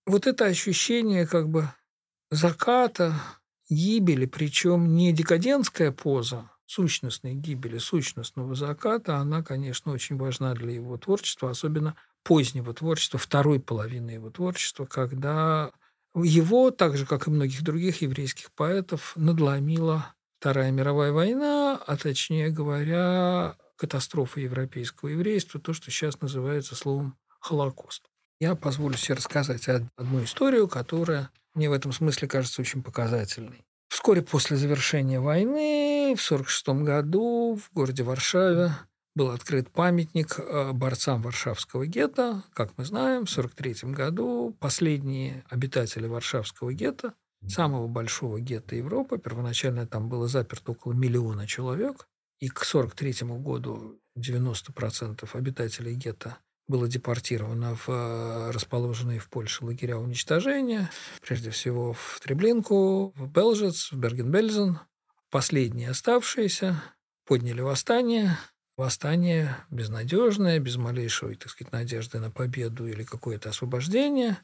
Вот 0.07 0.27
это 0.27 0.45
ощущение 0.45 1.27
как 1.27 1.49
бы 1.49 1.69
заката, 2.31 3.15
гибели, 3.69 4.27
причем 4.27 4.95
не 4.95 5.13
декадентская 5.13 5.93
поза, 5.93 6.51
сущностной 6.67 7.35
гибели, 7.35 7.79
сущностного 7.79 8.55
заката, 8.55 9.17
она, 9.17 9.43
конечно, 9.43 9.93
очень 9.93 10.17
важна 10.17 10.55
для 10.55 10.73
его 10.73 10.97
творчества, 10.97 11.51
особенно 11.51 11.97
позднего 12.23 12.73
творчества, 12.73 13.19
второй 13.19 13.61
половины 13.61 14.11
его 14.11 14.31
творчества, 14.31 14.87
когда 14.87 15.71
его, 16.15 16.71
так 16.71 16.97
же, 16.97 17.07
как 17.07 17.27
и 17.27 17.31
многих 17.31 17.63
других 17.63 18.03
еврейских 18.03 18.53
поэтов, 18.53 19.13
надломила 19.17 20.15
Вторая 20.43 20.73
мировая 20.73 21.13
война, 21.13 21.81
а 21.87 21.97
точнее 21.97 22.51
говоря, 22.51 23.55
катастрофа 23.77 24.41
европейского 24.41 25.11
еврейства, 25.11 25.61
то, 25.61 25.73
что 25.73 25.89
сейчас 25.93 26.21
называется 26.21 26.75
словом 26.75 27.17
«Холокост». 27.39 28.11
Я 28.41 28.57
позволю 28.57 28.97
себе 28.97 29.15
рассказать 29.15 29.69
одну 29.69 30.25
историю, 30.25 30.67
которая 30.67 31.31
мне 31.55 31.71
в 31.71 31.73
этом 31.73 31.93
смысле 31.93 32.27
кажется 32.27 32.61
очень 32.61 32.83
показательной. 32.83 33.65
Вскоре 34.03 34.23
после 34.23 34.57
завершения 34.57 35.21
войны, 35.21 36.17
в 36.17 36.21
1946 36.25 36.69
году, 36.85 37.55
в 37.55 37.73
городе 37.73 38.03
Варшаве 38.03 38.73
был 39.15 39.31
открыт 39.31 39.71
памятник 39.71 40.41
э, 40.41 40.73
борцам 40.73 41.23
Варшавского 41.23 41.87
гетто. 41.87 42.43
Как 42.53 42.77
мы 42.77 42.85
знаем, 42.85 43.27
в 43.27 43.31
1943 43.31 43.93
году 43.93 44.57
последние 44.59 45.45
обитатели 45.49 46.09
Варшавского 46.09 46.73
гетто, 46.73 47.15
самого 47.47 47.87
большого 47.87 48.41
гетто 48.41 48.75
Европы, 48.75 49.19
первоначально 49.19 49.87
там 49.87 50.09
было 50.09 50.27
заперто 50.27 50.73
около 50.73 50.95
миллиона 50.95 51.47
человек, 51.47 52.09
и 52.41 52.49
к 52.49 52.65
1943 52.65 53.39
году 53.39 54.01
90% 54.19 55.29
обитателей 55.33 55.95
гетто 55.95 56.39
было 56.73 56.89
депортировано 56.89 57.77
в 57.77 57.85
э, 57.89 58.51
расположенные 58.51 59.19
в 59.19 59.29
Польше 59.29 59.63
лагеря 59.63 59.99
уничтожения, 59.99 60.91
прежде 61.21 61.51
всего 61.51 61.93
в 61.93 62.19
Треблинку, 62.25 63.13
в 63.15 63.31
Белжец, 63.31 63.93
в 63.93 63.99
Берген-Бельзен. 63.99 64.79
Последние 65.31 65.91
оставшиеся 65.91 66.83
подняли 67.27 67.61
восстание. 67.61 68.39
Восстание 68.79 69.55
безнадежное, 69.71 70.59
без 70.61 70.77
малейшей, 70.77 71.35
так 71.35 71.51
сказать, 71.51 71.73
надежды 71.73 72.19
на 72.21 72.31
победу 72.31 72.87
или 72.87 73.03
какое-то 73.03 73.51
освобождение. 73.51 74.39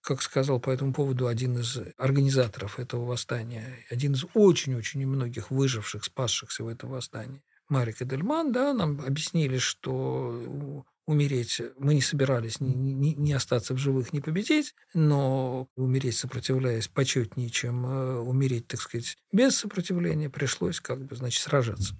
Как 0.00 0.22
сказал 0.22 0.60
по 0.60 0.70
этому 0.70 0.94
поводу 0.94 1.26
один 1.26 1.58
из 1.58 1.78
организаторов 1.98 2.80
этого 2.80 3.04
восстания, 3.04 3.84
один 3.90 4.14
из 4.14 4.24
очень-очень 4.32 5.00
немногих 5.00 5.50
выживших, 5.50 6.04
спасшихся 6.04 6.64
в 6.64 6.68
этом 6.68 6.88
восстании, 6.88 7.42
Марик 7.68 8.00
Эдельман, 8.00 8.52
да, 8.52 8.72
нам 8.72 9.02
объяснили, 9.06 9.58
что 9.58 10.86
умереть 11.06 11.60
мы 11.78 11.94
не 11.94 12.00
собирались 12.00 12.60
ни, 12.60 12.72
ни, 12.72 13.14
ни 13.14 13.32
остаться 13.32 13.74
в 13.74 13.78
живых, 13.78 14.12
ни 14.12 14.20
победить, 14.20 14.74
но 14.94 15.68
умереть, 15.76 16.16
сопротивляясь, 16.16 16.88
почетнее, 16.88 17.50
чем 17.50 17.86
э, 17.86 18.18
умереть, 18.18 18.68
так 18.68 18.80
сказать, 18.80 19.16
без 19.32 19.56
сопротивления, 19.56 20.30
пришлось 20.30 20.80
как 20.80 21.04
бы, 21.04 21.16
значит, 21.16 21.42
сражаться. 21.42 21.94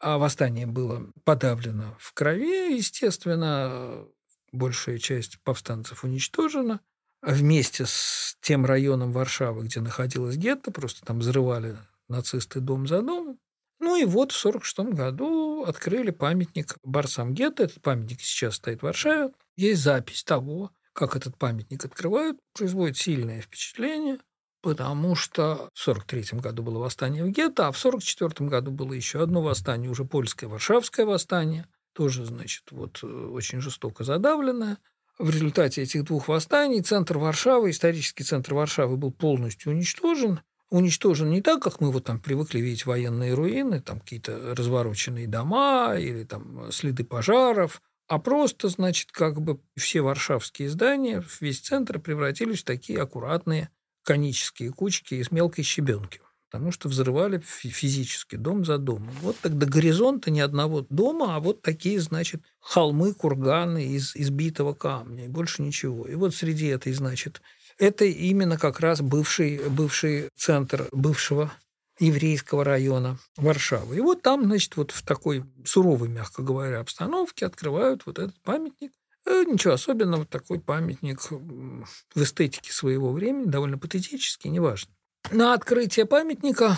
А 0.00 0.18
восстание 0.18 0.66
было 0.66 1.10
подавлено 1.24 1.96
в 1.98 2.12
крови, 2.12 2.76
естественно, 2.76 4.04
большая 4.52 4.98
часть 4.98 5.40
повстанцев 5.42 6.04
уничтожена. 6.04 6.80
Вместе 7.22 7.86
с 7.86 8.36
тем 8.42 8.66
районом 8.66 9.12
Варшавы, 9.12 9.64
где 9.64 9.80
находилась 9.80 10.36
гетто, 10.36 10.70
просто 10.70 11.06
там 11.06 11.20
взрывали 11.20 11.78
нацисты 12.08 12.60
дом 12.60 12.86
за 12.86 13.00
домом. 13.00 13.38
Ну 13.84 13.96
и 13.96 14.06
вот 14.06 14.32
в 14.32 14.46
1946 14.46 14.96
году 14.96 15.64
открыли 15.64 16.10
памятник 16.10 16.78
борцам 16.82 17.34
гетто. 17.34 17.64
Этот 17.64 17.82
памятник 17.82 18.22
сейчас 18.22 18.54
стоит 18.54 18.80
в 18.80 18.84
Варшаве. 18.84 19.30
Есть 19.56 19.82
запись 19.82 20.24
того, 20.24 20.70
как 20.94 21.16
этот 21.16 21.36
памятник 21.36 21.84
открывают. 21.84 22.38
Производит 22.54 22.96
сильное 22.96 23.42
впечатление, 23.42 24.20
потому 24.62 25.14
что 25.14 25.68
в 25.74 25.86
1943 25.86 26.40
году 26.40 26.62
было 26.62 26.78
восстание 26.78 27.24
в 27.24 27.28
гетто, 27.28 27.68
а 27.68 27.72
в 27.72 27.78
1944 27.78 28.48
году 28.48 28.70
было 28.70 28.94
еще 28.94 29.22
одно 29.22 29.42
восстание, 29.42 29.90
уже 29.90 30.06
польское 30.06 30.48
Варшавское 30.48 31.04
восстание, 31.04 31.68
тоже, 31.92 32.24
значит, 32.24 32.62
вот 32.70 33.00
э, 33.02 33.06
очень 33.06 33.60
жестоко 33.60 34.02
задавленное. 34.02 34.78
В 35.18 35.28
результате 35.28 35.82
этих 35.82 36.04
двух 36.04 36.28
восстаний 36.28 36.80
центр 36.80 37.18
Варшавы, 37.18 37.68
исторический 37.68 38.24
центр 38.24 38.54
Варшавы 38.54 38.96
был 38.96 39.12
полностью 39.12 39.72
уничтожен– 39.72 40.40
уничтожен 40.74 41.30
не 41.30 41.40
так, 41.40 41.62
как 41.62 41.80
мы 41.80 41.92
вот 41.92 42.04
там 42.04 42.18
привыкли 42.18 42.58
видеть 42.58 42.84
военные 42.84 43.34
руины, 43.34 43.80
там 43.80 44.00
какие-то 44.00 44.54
развороченные 44.56 45.28
дома 45.28 45.94
или 45.96 46.24
там 46.24 46.72
следы 46.72 47.04
пожаров, 47.04 47.80
а 48.08 48.18
просто, 48.18 48.68
значит, 48.68 49.12
как 49.12 49.40
бы 49.40 49.60
все 49.76 50.02
варшавские 50.02 50.68
здания, 50.68 51.24
весь 51.40 51.60
центр 51.60 52.00
превратились 52.00 52.62
в 52.62 52.64
такие 52.64 53.00
аккуратные 53.00 53.70
конические 54.02 54.72
кучки 54.72 55.14
из 55.14 55.30
мелкой 55.30 55.64
щебенки 55.64 56.20
потому 56.54 56.70
что 56.70 56.88
взрывали 56.88 57.40
физически 57.40 58.36
дом 58.36 58.64
за 58.64 58.78
домом. 58.78 59.10
Вот 59.22 59.36
так 59.38 59.58
до 59.58 59.66
горизонта 59.66 60.30
ни 60.30 60.38
одного 60.38 60.86
дома, 60.88 61.34
а 61.34 61.40
вот 61.40 61.62
такие, 61.62 61.98
значит, 61.98 62.42
холмы, 62.60 63.12
курганы 63.12 63.84
из 63.84 64.14
избитого 64.14 64.72
камня, 64.72 65.24
и 65.24 65.28
больше 65.28 65.62
ничего. 65.62 66.06
И 66.06 66.14
вот 66.14 66.32
среди 66.32 66.66
этой, 66.66 66.92
значит, 66.92 67.42
это 67.78 68.04
именно 68.04 68.58
как 68.58 68.80
раз 68.80 69.00
бывший, 69.00 69.68
бывший 69.68 70.28
центр 70.36 70.88
бывшего 70.92 71.52
еврейского 71.98 72.64
района 72.64 73.18
Варшавы. 73.36 73.96
И 73.96 74.00
вот 74.00 74.22
там, 74.22 74.44
значит, 74.44 74.76
вот 74.76 74.90
в 74.90 75.02
такой 75.02 75.44
суровой, 75.64 76.08
мягко 76.08 76.42
говоря, 76.42 76.80
обстановке 76.80 77.46
открывают 77.46 78.04
вот 78.06 78.18
этот 78.18 78.40
памятник. 78.42 78.92
Э, 79.26 79.44
ничего 79.44 79.74
особенного, 79.74 80.26
такой 80.26 80.60
памятник 80.60 81.20
в 81.30 81.86
эстетике 82.16 82.72
своего 82.72 83.12
времени, 83.12 83.44
довольно 83.44 83.78
патетический, 83.78 84.50
неважно. 84.50 84.92
На 85.30 85.54
открытие 85.54 86.04
памятника 86.04 86.76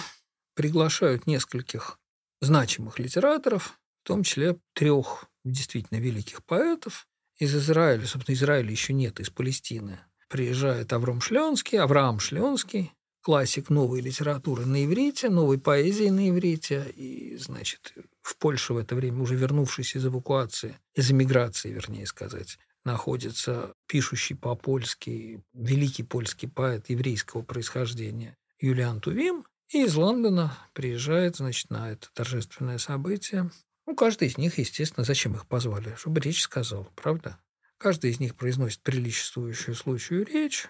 приглашают 0.54 1.26
нескольких 1.26 1.98
значимых 2.40 2.98
литераторов, 2.98 3.78
в 4.04 4.06
том 4.06 4.22
числе 4.22 4.56
трех 4.74 5.24
действительно 5.44 5.98
великих 5.98 6.44
поэтов 6.44 7.08
из 7.38 7.54
Израиля. 7.54 8.06
Собственно, 8.06 8.34
Израиля 8.34 8.70
еще 8.70 8.92
нет, 8.92 9.18
из 9.18 9.30
Палестины. 9.30 9.98
Приезжает 10.28 10.92
Авром 10.92 11.20
Шленский, 11.20 11.78
Авраам 11.78 12.18
Шленский, 12.18 12.92
классик 13.22 13.70
новой 13.70 14.00
литературы 14.00 14.66
на 14.66 14.84
иврите, 14.84 15.28
новой 15.28 15.58
поэзии 15.58 16.08
на 16.08 16.28
иврите, 16.30 16.92
и, 16.96 17.36
значит, 17.36 17.92
в 18.22 18.36
Польше 18.36 18.72
в 18.72 18.76
это 18.76 18.94
время, 18.94 19.22
уже 19.22 19.34
вернувшись 19.34 19.96
из 19.96 20.06
эвакуации, 20.06 20.78
из 20.94 21.10
эмиграции, 21.10 21.72
вернее 21.72 22.06
сказать, 22.06 22.58
находится 22.84 23.74
пишущий 23.88 24.36
по-польски 24.36 25.42
великий 25.54 26.04
польский 26.04 26.48
поэт 26.48 26.88
еврейского 26.88 27.42
происхождения 27.42 28.36
Юлиан 28.60 29.00
Тувим, 29.00 29.44
и 29.72 29.84
из 29.84 29.96
Лондона 29.96 30.56
приезжает, 30.72 31.36
значит, 31.36 31.70
на 31.70 31.90
это 31.90 32.08
торжественное 32.14 32.78
событие. 32.78 33.50
Ну, 33.86 33.94
каждый 33.94 34.28
из 34.28 34.38
них, 34.38 34.58
естественно, 34.58 35.04
зачем 35.04 35.34
их 35.34 35.46
позвали? 35.46 35.94
Чтобы 35.96 36.20
речь 36.20 36.42
сказал, 36.42 36.88
правда? 36.94 37.38
Каждый 37.78 38.10
из 38.10 38.20
них 38.20 38.34
произносит 38.36 38.80
приличествующую 38.80 39.74
случаю 39.74 40.24
речь. 40.24 40.66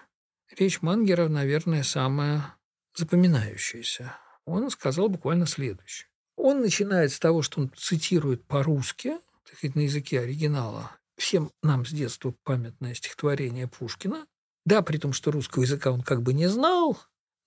Речь 0.57 0.81
Мангера, 0.81 1.27
наверное, 1.27 1.83
самая 1.83 2.55
запоминающаяся. 2.95 4.15
Он 4.45 4.69
сказал 4.69 5.09
буквально 5.09 5.45
следующее. 5.45 6.07
Он 6.35 6.61
начинает 6.61 7.11
с 7.11 7.19
того, 7.19 7.41
что 7.41 7.61
он 7.61 7.71
цитирует 7.75 8.45
по-русски, 8.45 9.17
так 9.45 9.57
сказать, 9.57 9.75
на 9.75 9.81
языке 9.81 10.19
оригинала, 10.19 10.91
всем 11.17 11.51
нам 11.63 11.85
с 11.85 11.91
детства 11.91 12.33
памятное 12.43 12.93
стихотворение 12.93 13.67
Пушкина. 13.67 14.27
Да, 14.65 14.81
при 14.81 14.97
том, 14.97 15.13
что 15.13 15.31
русского 15.31 15.63
языка 15.63 15.91
он 15.91 16.01
как 16.01 16.21
бы 16.21 16.33
не 16.33 16.47
знал, 16.47 16.97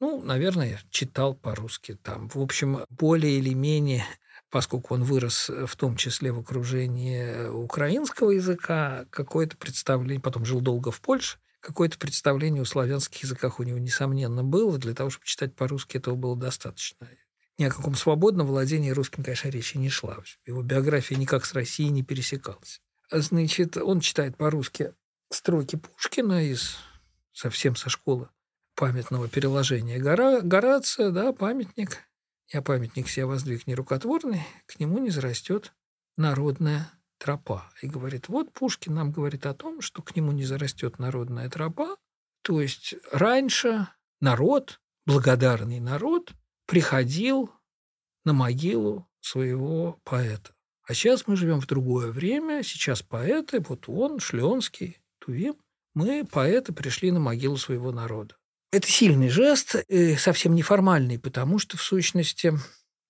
ну, 0.00 0.22
наверное, 0.22 0.80
читал 0.90 1.34
по-русски 1.34 1.94
там. 2.02 2.28
В 2.30 2.38
общем, 2.38 2.84
более 2.88 3.38
или 3.38 3.54
менее, 3.54 4.04
поскольку 4.50 4.94
он 4.94 5.04
вырос 5.04 5.48
в 5.48 5.76
том 5.76 5.96
числе 5.96 6.32
в 6.32 6.40
окружении 6.40 7.48
украинского 7.48 8.30
языка, 8.30 9.06
какое-то 9.10 9.56
представление, 9.56 10.20
потом 10.20 10.44
жил 10.44 10.60
долго 10.60 10.90
в 10.90 11.00
Польше, 11.00 11.38
какое-то 11.60 11.98
представление 11.98 12.62
о 12.62 12.66
славянских 12.66 13.22
языках 13.22 13.60
у 13.60 13.62
него, 13.62 13.78
несомненно, 13.78 14.42
было. 14.42 14.78
Для 14.78 14.94
того, 14.94 15.10
чтобы 15.10 15.26
читать 15.26 15.54
по-русски, 15.54 15.98
этого 15.98 16.14
было 16.14 16.36
достаточно. 16.36 17.08
Ни 17.58 17.64
о 17.64 17.70
каком 17.70 17.94
свободном 17.94 18.46
владении 18.46 18.90
русским, 18.90 19.22
конечно, 19.22 19.48
речи 19.48 19.76
не 19.76 19.90
шла. 19.90 20.16
Его 20.46 20.62
биография 20.62 21.18
никак 21.18 21.44
с 21.44 21.52
Россией 21.52 21.90
не 21.90 22.02
пересекалась. 22.02 22.80
Значит, 23.10 23.76
он 23.76 24.00
читает 24.00 24.36
по-русски 24.36 24.94
строки 25.30 25.76
Пушкина 25.76 26.44
из 26.44 26.76
совсем 27.32 27.76
со 27.76 27.90
школы 27.90 28.28
памятного 28.74 29.28
переложения 29.28 29.98
Гора, 29.98 30.40
Горация, 30.40 31.10
да, 31.10 31.32
памятник. 31.32 31.98
Я 32.52 32.62
памятник 32.62 33.08
себе 33.08 33.26
воздвиг 33.26 33.66
нерукотворный, 33.68 34.42
к 34.66 34.80
нему 34.80 34.98
не 34.98 35.10
зарастет 35.10 35.72
народная 36.16 36.90
тропа. 37.18 37.70
И 37.80 37.86
говорит, 37.86 38.28
вот 38.28 38.52
Пушкин 38.52 38.94
нам 38.94 39.12
говорит 39.12 39.46
о 39.46 39.54
том, 39.54 39.80
что 39.80 40.02
к 40.02 40.16
нему 40.16 40.32
не 40.32 40.44
зарастет 40.44 40.98
народная 40.98 41.48
тропа. 41.48 41.96
То 42.42 42.60
есть 42.60 42.94
раньше 43.12 43.86
народ, 44.20 44.80
благодарный 45.06 45.78
народ, 45.78 46.32
приходил 46.66 47.50
на 48.24 48.32
могилу 48.32 49.08
своего 49.20 50.00
поэта. 50.02 50.52
А 50.82 50.94
сейчас 50.94 51.28
мы 51.28 51.36
живем 51.36 51.60
в 51.60 51.66
другое 51.68 52.10
время, 52.10 52.64
сейчас 52.64 53.02
поэты, 53.02 53.60
вот 53.60 53.88
он, 53.88 54.18
Шленский, 54.18 54.98
Тувим, 55.20 55.54
мы, 55.94 56.24
поэты, 56.24 56.72
пришли 56.72 57.12
на 57.12 57.20
могилу 57.20 57.56
своего 57.56 57.92
народа. 57.92 58.36
Это 58.72 58.88
сильный 58.88 59.28
жест, 59.28 59.76
э, 59.88 60.16
совсем 60.16 60.54
неформальный, 60.54 61.18
потому 61.18 61.58
что, 61.58 61.76
в 61.76 61.82
сущности, 61.82 62.52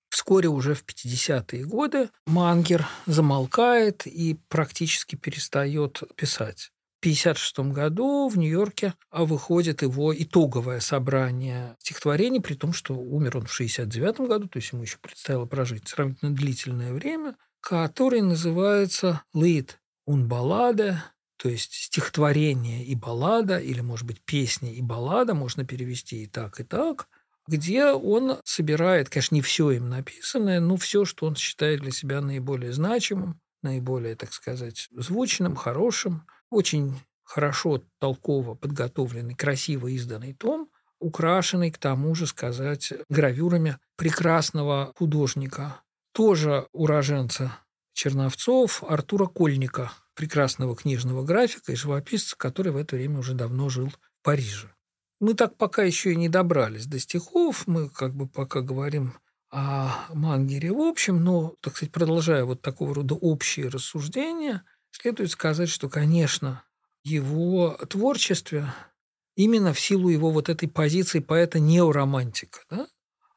вскоре 0.08 0.48
уже 0.48 0.74
в 0.74 0.84
50-е 0.84 1.64
годы 1.64 2.10
Мангер 2.26 2.86
замолкает 3.06 4.06
и 4.06 4.38
практически 4.48 5.16
перестает 5.16 6.02
писать. 6.16 6.70
В 7.00 7.06
1956 7.06 7.72
году 7.72 8.28
в 8.28 8.36
Нью-Йорке 8.36 8.94
выходит 9.10 9.82
его 9.82 10.14
итоговое 10.14 10.80
собрание 10.80 11.76
стихотворений, 11.78 12.40
при 12.40 12.54
том, 12.54 12.72
что 12.72 12.94
умер 12.94 13.38
он 13.38 13.46
в 13.46 13.54
1969 13.54 14.28
году, 14.28 14.48
то 14.48 14.58
есть 14.58 14.72
ему 14.72 14.82
еще 14.82 14.98
предстояло 14.98 15.46
прожить 15.46 15.88
сравнительно 15.88 16.34
длительное 16.34 16.92
время– 16.92 17.36
который 17.60 18.22
называется 18.22 19.22
«Лид 19.34 19.78
un 20.08 20.26
баллада», 20.26 21.04
то 21.40 21.48
есть 21.48 21.72
стихотворение 21.72 22.84
и 22.84 22.94
баллада, 22.94 23.58
или, 23.58 23.80
может 23.80 24.06
быть, 24.06 24.20
песня 24.20 24.74
и 24.74 24.82
баллада, 24.82 25.32
можно 25.32 25.64
перевести 25.64 26.24
и 26.24 26.26
так, 26.26 26.60
и 26.60 26.64
так, 26.64 27.08
где 27.48 27.86
он 27.86 28.38
собирает, 28.44 29.08
конечно, 29.08 29.36
не 29.36 29.40
все 29.40 29.70
им 29.70 29.88
написанное, 29.88 30.60
но 30.60 30.76
все, 30.76 31.06
что 31.06 31.26
он 31.26 31.36
считает 31.36 31.80
для 31.80 31.92
себя 31.92 32.20
наиболее 32.20 32.74
значимым, 32.74 33.40
наиболее, 33.62 34.16
так 34.16 34.34
сказать, 34.34 34.88
звучным, 34.92 35.56
хорошим, 35.56 36.26
очень 36.50 37.00
хорошо, 37.24 37.82
толково 37.98 38.54
подготовленный, 38.54 39.34
красиво 39.34 39.86
изданный 39.86 40.34
том, 40.34 40.68
украшенный, 40.98 41.70
к 41.70 41.78
тому 41.78 42.14
же, 42.14 42.26
сказать, 42.26 42.92
гравюрами 43.08 43.78
прекрасного 43.96 44.92
художника 44.98 45.80
тоже 46.12 46.66
уроженца 46.72 47.56
Черновцов, 47.94 48.84
Артура 48.84 49.24
Кольника, 49.26 49.92
прекрасного 50.20 50.76
книжного 50.76 51.24
графика 51.24 51.72
и 51.72 51.76
живописца, 51.76 52.36
который 52.36 52.72
в 52.72 52.76
это 52.76 52.94
время 52.94 53.20
уже 53.20 53.32
давно 53.32 53.70
жил 53.70 53.88
в 53.88 53.98
Париже. 54.22 54.70
Мы 55.18 55.32
так 55.32 55.56
пока 55.56 55.82
еще 55.82 56.12
и 56.12 56.16
не 56.16 56.28
добрались 56.28 56.84
до 56.84 56.98
стихов, 56.98 57.66
мы 57.66 57.88
как 57.88 58.14
бы 58.14 58.28
пока 58.28 58.60
говорим 58.60 59.14
о 59.50 59.94
Мангере 60.12 60.72
в 60.72 60.80
общем, 60.82 61.24
но, 61.24 61.54
так 61.62 61.74
сказать, 61.74 61.90
продолжая 61.90 62.44
вот 62.44 62.60
такого 62.60 62.96
рода 62.96 63.14
общие 63.14 63.68
рассуждения, 63.68 64.62
следует 64.90 65.30
сказать, 65.30 65.70
что, 65.70 65.88
конечно, 65.88 66.64
его 67.02 67.78
творчестве 67.88 68.74
именно 69.36 69.72
в 69.72 69.80
силу 69.80 70.10
его 70.10 70.30
вот 70.30 70.50
этой 70.50 70.68
позиции 70.68 71.20
поэта-неоромантика, 71.20 72.60
да, 72.68 72.88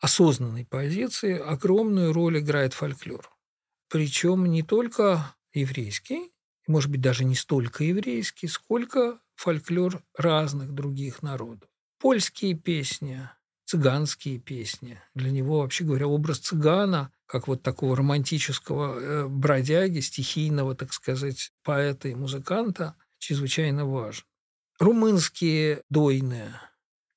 осознанной 0.01 0.65
позиции 0.65 1.39
огромную 1.39 2.11
роль 2.11 2.39
играет 2.39 2.73
фольклор. 2.73 3.31
Причем 3.87 4.47
не 4.47 4.63
только 4.63 5.33
еврейский, 5.53 6.32
может 6.67 6.89
быть, 6.89 7.01
даже 7.01 7.23
не 7.23 7.35
столько 7.35 7.83
еврейский, 7.83 8.47
сколько 8.47 9.19
фольклор 9.35 10.03
разных 10.17 10.73
других 10.73 11.21
народов. 11.21 11.69
Польские 11.99 12.53
песни, 12.55 13.29
цыганские 13.65 14.39
песни. 14.39 15.01
Для 15.13 15.31
него, 15.31 15.59
вообще 15.59 15.83
говоря, 15.83 16.07
образ 16.07 16.39
цыгана, 16.39 17.11
как 17.25 17.47
вот 17.47 17.63
такого 17.63 17.95
романтического 17.95 18.99
э, 18.99 19.27
бродяги, 19.27 19.99
стихийного, 19.99 20.75
так 20.75 20.93
сказать, 20.93 21.51
поэта 21.63 22.09
и 22.09 22.15
музыканта, 22.15 22.95
чрезвычайно 23.19 23.85
важен. 23.85 24.25
Румынские 24.79 25.83
дойны, 25.89 26.53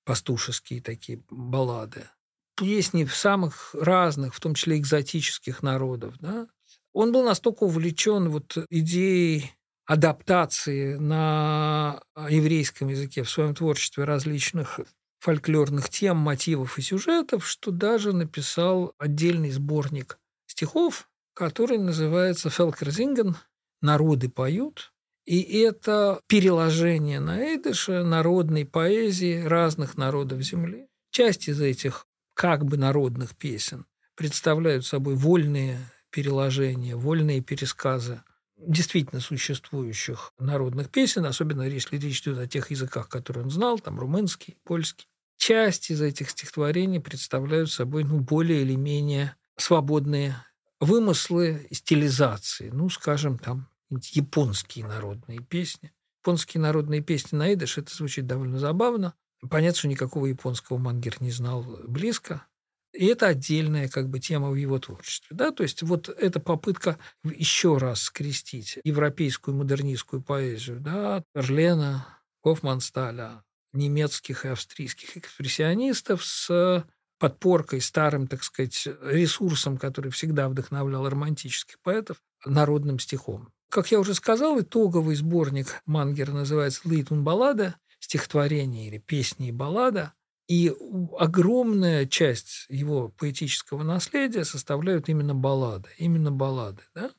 пастушеские 0.04 0.80
такие 0.80 1.22
баллады– 1.30 2.08
песни 2.56 3.04
в 3.04 3.14
самых 3.14 3.74
разных, 3.74 4.34
в 4.34 4.40
том 4.40 4.54
числе 4.54 4.78
экзотических 4.78 5.62
народов. 5.62 6.14
Да? 6.18 6.48
Он 6.96 7.12
был 7.12 7.22
настолько 7.22 7.64
увлечен 7.64 8.30
вот 8.30 8.56
идеей 8.70 9.52
адаптации 9.84 10.94
на 10.94 12.00
еврейском 12.16 12.88
языке 12.88 13.22
в 13.22 13.28
своем 13.28 13.54
творчестве 13.54 14.04
различных 14.04 14.80
фольклорных 15.18 15.90
тем, 15.90 16.16
мотивов 16.16 16.78
и 16.78 16.80
сюжетов, 16.80 17.46
что 17.46 17.70
даже 17.70 18.14
написал 18.14 18.94
отдельный 18.96 19.50
сборник 19.50 20.18
стихов, 20.46 21.10
который 21.34 21.76
называется 21.76 22.48
«פֿעלקער 22.48 22.95
זינגען. 22.95 23.36
Народы 23.82 24.30
поют». 24.30 24.94
И 25.26 25.42
это 25.58 26.22
переложение 26.28 27.20
на 27.20 27.42
эйдыше 27.42 28.04
народной 28.04 28.64
поэзии 28.64 29.42
разных 29.42 29.98
народов 29.98 30.40
Земли 30.40 30.88
Часть 31.10 31.48
из 31.48 31.60
этих 31.60 32.06
как 32.32 32.64
бы 32.64 32.78
народных 32.78 33.36
песен 33.36 33.84
представляют 34.14 34.86
собой 34.86 35.14
вольные 35.14 35.78
переложения, 36.16 36.96
вольные 36.96 37.42
пересказы 37.42 38.22
действительно 38.56 39.20
существующих 39.20 40.32
народных 40.38 40.88
песен, 40.88 41.26
особенно 41.26 41.60
если 41.60 41.98
речь 41.98 42.22
идет 42.22 42.38
о 42.38 42.46
тех 42.46 42.70
языках, 42.70 43.10
которые 43.10 43.44
он 43.44 43.50
знал, 43.50 43.78
там 43.78 44.00
румынский, 44.00 44.56
польский. 44.64 45.08
Часть 45.36 45.90
из 45.90 46.00
этих 46.00 46.30
стихотворений 46.30 47.00
представляют 47.00 47.70
собой 47.70 48.04
ну, 48.04 48.20
более 48.20 48.62
или 48.62 48.76
менее 48.76 49.36
свободные 49.58 50.36
вымыслы, 50.80 51.68
стилизации, 51.70 52.70
ну, 52.70 52.88
скажем, 52.88 53.38
там 53.38 53.68
японские 53.90 54.86
народные 54.86 55.40
песни. 55.40 55.92
Японские 56.22 56.62
народные 56.62 57.02
песни 57.02 57.36
на 57.36 57.52
идыш, 57.52 57.76
это 57.76 57.94
звучит 57.94 58.26
довольно 58.26 58.58
забавно. 58.58 59.12
Понятно, 59.50 59.80
что 59.80 59.88
никакого 59.88 60.24
японского 60.24 60.78
мангер 60.78 61.20
не 61.20 61.30
знал 61.30 61.62
близко. 61.86 62.46
И 62.92 63.06
это 63.06 63.28
отдельная 63.28 63.88
как 63.88 64.08
бы 64.08 64.20
тема 64.20 64.50
в 64.50 64.54
его 64.54 64.78
творчестве. 64.78 65.36
Да? 65.36 65.50
То 65.50 65.62
есть 65.62 65.82
вот 65.82 66.08
эта 66.08 66.40
попытка 66.40 66.98
еще 67.24 67.76
раз 67.76 68.02
скрестить 68.02 68.78
европейскую 68.84 69.56
модернистскую 69.56 70.22
поэзию, 70.22 70.80
да, 70.80 71.22
Эрлена, 71.34 72.06
Гофмансталя, 72.42 73.42
немецких 73.72 74.44
и 74.44 74.48
австрийских 74.48 75.16
экспрессионистов 75.16 76.24
с 76.24 76.86
подпоркой, 77.18 77.80
старым, 77.80 78.28
так 78.28 78.42
сказать, 78.42 78.88
ресурсом, 79.02 79.78
который 79.78 80.10
всегда 80.10 80.48
вдохновлял 80.48 81.08
романтических 81.08 81.78
поэтов, 81.80 82.18
народным 82.44 82.98
стихом. 82.98 83.48
Как 83.70 83.90
я 83.90 83.98
уже 83.98 84.14
сказал, 84.14 84.60
итоговый 84.60 85.16
сборник 85.16 85.80
Мангера 85.86 86.32
называется 86.32 86.82
«Лейтун 86.84 87.24
баллада», 87.24 87.76
стихотворение 87.98 88.88
или 88.88 88.98
песни 88.98 89.48
и 89.48 89.52
баллада. 89.52 90.12
И 90.48 90.72
огромная 91.18 92.06
часть 92.06 92.66
его 92.68 93.08
поэтического 93.08 93.82
наследия 93.82 94.44
составляют 94.44 95.08
именно 95.08 95.34
баллады. 95.34 95.88
Именно 95.98 96.30
баллады, 96.30 96.82
да? 96.94 97.10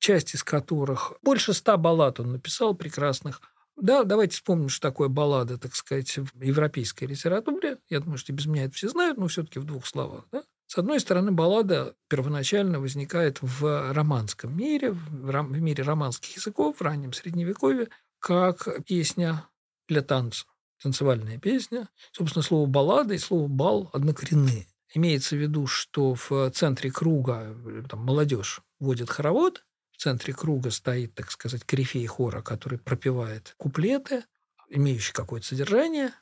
Часть 0.00 0.34
из 0.34 0.42
которых... 0.42 1.12
Больше 1.22 1.52
ста 1.52 1.76
баллад 1.76 2.18
он 2.18 2.32
написал 2.32 2.74
прекрасных. 2.74 3.40
Да, 3.76 4.02
давайте 4.02 4.34
вспомним, 4.34 4.68
что 4.68 4.88
такое 4.88 5.08
баллада, 5.08 5.56
так 5.56 5.74
сказать, 5.76 6.18
в 6.18 6.42
европейской 6.42 7.04
литературе. 7.04 7.78
Я 7.88 8.00
думаю, 8.00 8.18
что 8.18 8.32
без 8.32 8.46
меня 8.46 8.64
это 8.64 8.74
все 8.74 8.88
знают, 8.88 9.18
но 9.18 9.28
все-таки 9.28 9.60
в 9.60 9.64
двух 9.64 9.86
словах. 9.86 10.24
Да? 10.32 10.42
С 10.66 10.76
одной 10.78 10.98
стороны, 10.98 11.30
баллада 11.30 11.94
первоначально 12.08 12.80
возникает 12.80 13.38
в 13.40 13.92
романском 13.92 14.56
мире, 14.56 14.90
в 14.90 15.58
мире 15.58 15.84
романских 15.84 16.36
языков, 16.36 16.78
в 16.78 16.82
раннем 16.82 17.12
Средневековье, 17.12 17.88
как 18.18 18.84
песня 18.84 19.48
для 19.86 20.02
танца 20.02 20.44
танцевальная 20.82 21.38
песня. 21.38 21.88
Собственно, 22.12 22.42
слово 22.42 22.66
«баллада» 22.66 23.14
и 23.14 23.18
слово 23.18 23.48
«бал» 23.48 23.90
однокоренные. 23.92 24.66
Имеется 24.94 25.36
в 25.36 25.38
виду, 25.38 25.66
что 25.66 26.14
в 26.14 26.50
центре 26.50 26.90
круга 26.90 27.54
там, 27.88 28.00
молодежь 28.00 28.60
водит 28.80 29.10
хоровод, 29.10 29.64
в 29.92 29.98
центре 29.98 30.32
круга 30.32 30.70
стоит, 30.70 31.14
так 31.14 31.30
сказать, 31.30 31.64
корифей 31.64 32.06
хора, 32.06 32.40
который 32.40 32.78
пропевает 32.78 33.54
куплеты, 33.58 34.24
имеющие 34.68 35.12
какое-то 35.12 35.46
содержание. 35.46 36.12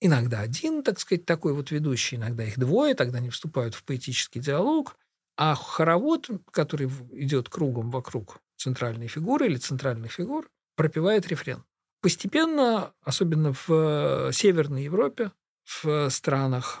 Иногда 0.00 0.40
один, 0.40 0.82
так 0.82 1.00
сказать, 1.00 1.24
такой 1.24 1.54
вот 1.54 1.70
ведущий, 1.70 2.16
иногда 2.16 2.44
их 2.44 2.58
двое, 2.58 2.94
тогда 2.94 3.18
они 3.18 3.30
вступают 3.30 3.74
в 3.74 3.82
поэтический 3.84 4.40
диалог. 4.40 4.96
А 5.36 5.54
хоровод, 5.54 6.28
который 6.52 6.88
идет 7.12 7.48
кругом 7.48 7.90
вокруг 7.90 8.40
центральной 8.56 9.08
фигуры 9.08 9.46
или 9.46 9.56
центральных 9.56 10.12
фигур, 10.12 10.48
пропевает 10.76 11.26
рефрен. 11.26 11.64
Постепенно, 12.04 12.92
особенно 13.00 13.54
в 13.54 13.70
э, 13.70 14.30
Северной 14.30 14.84
Европе, 14.84 15.32
в 15.64 16.10
странах 16.10 16.80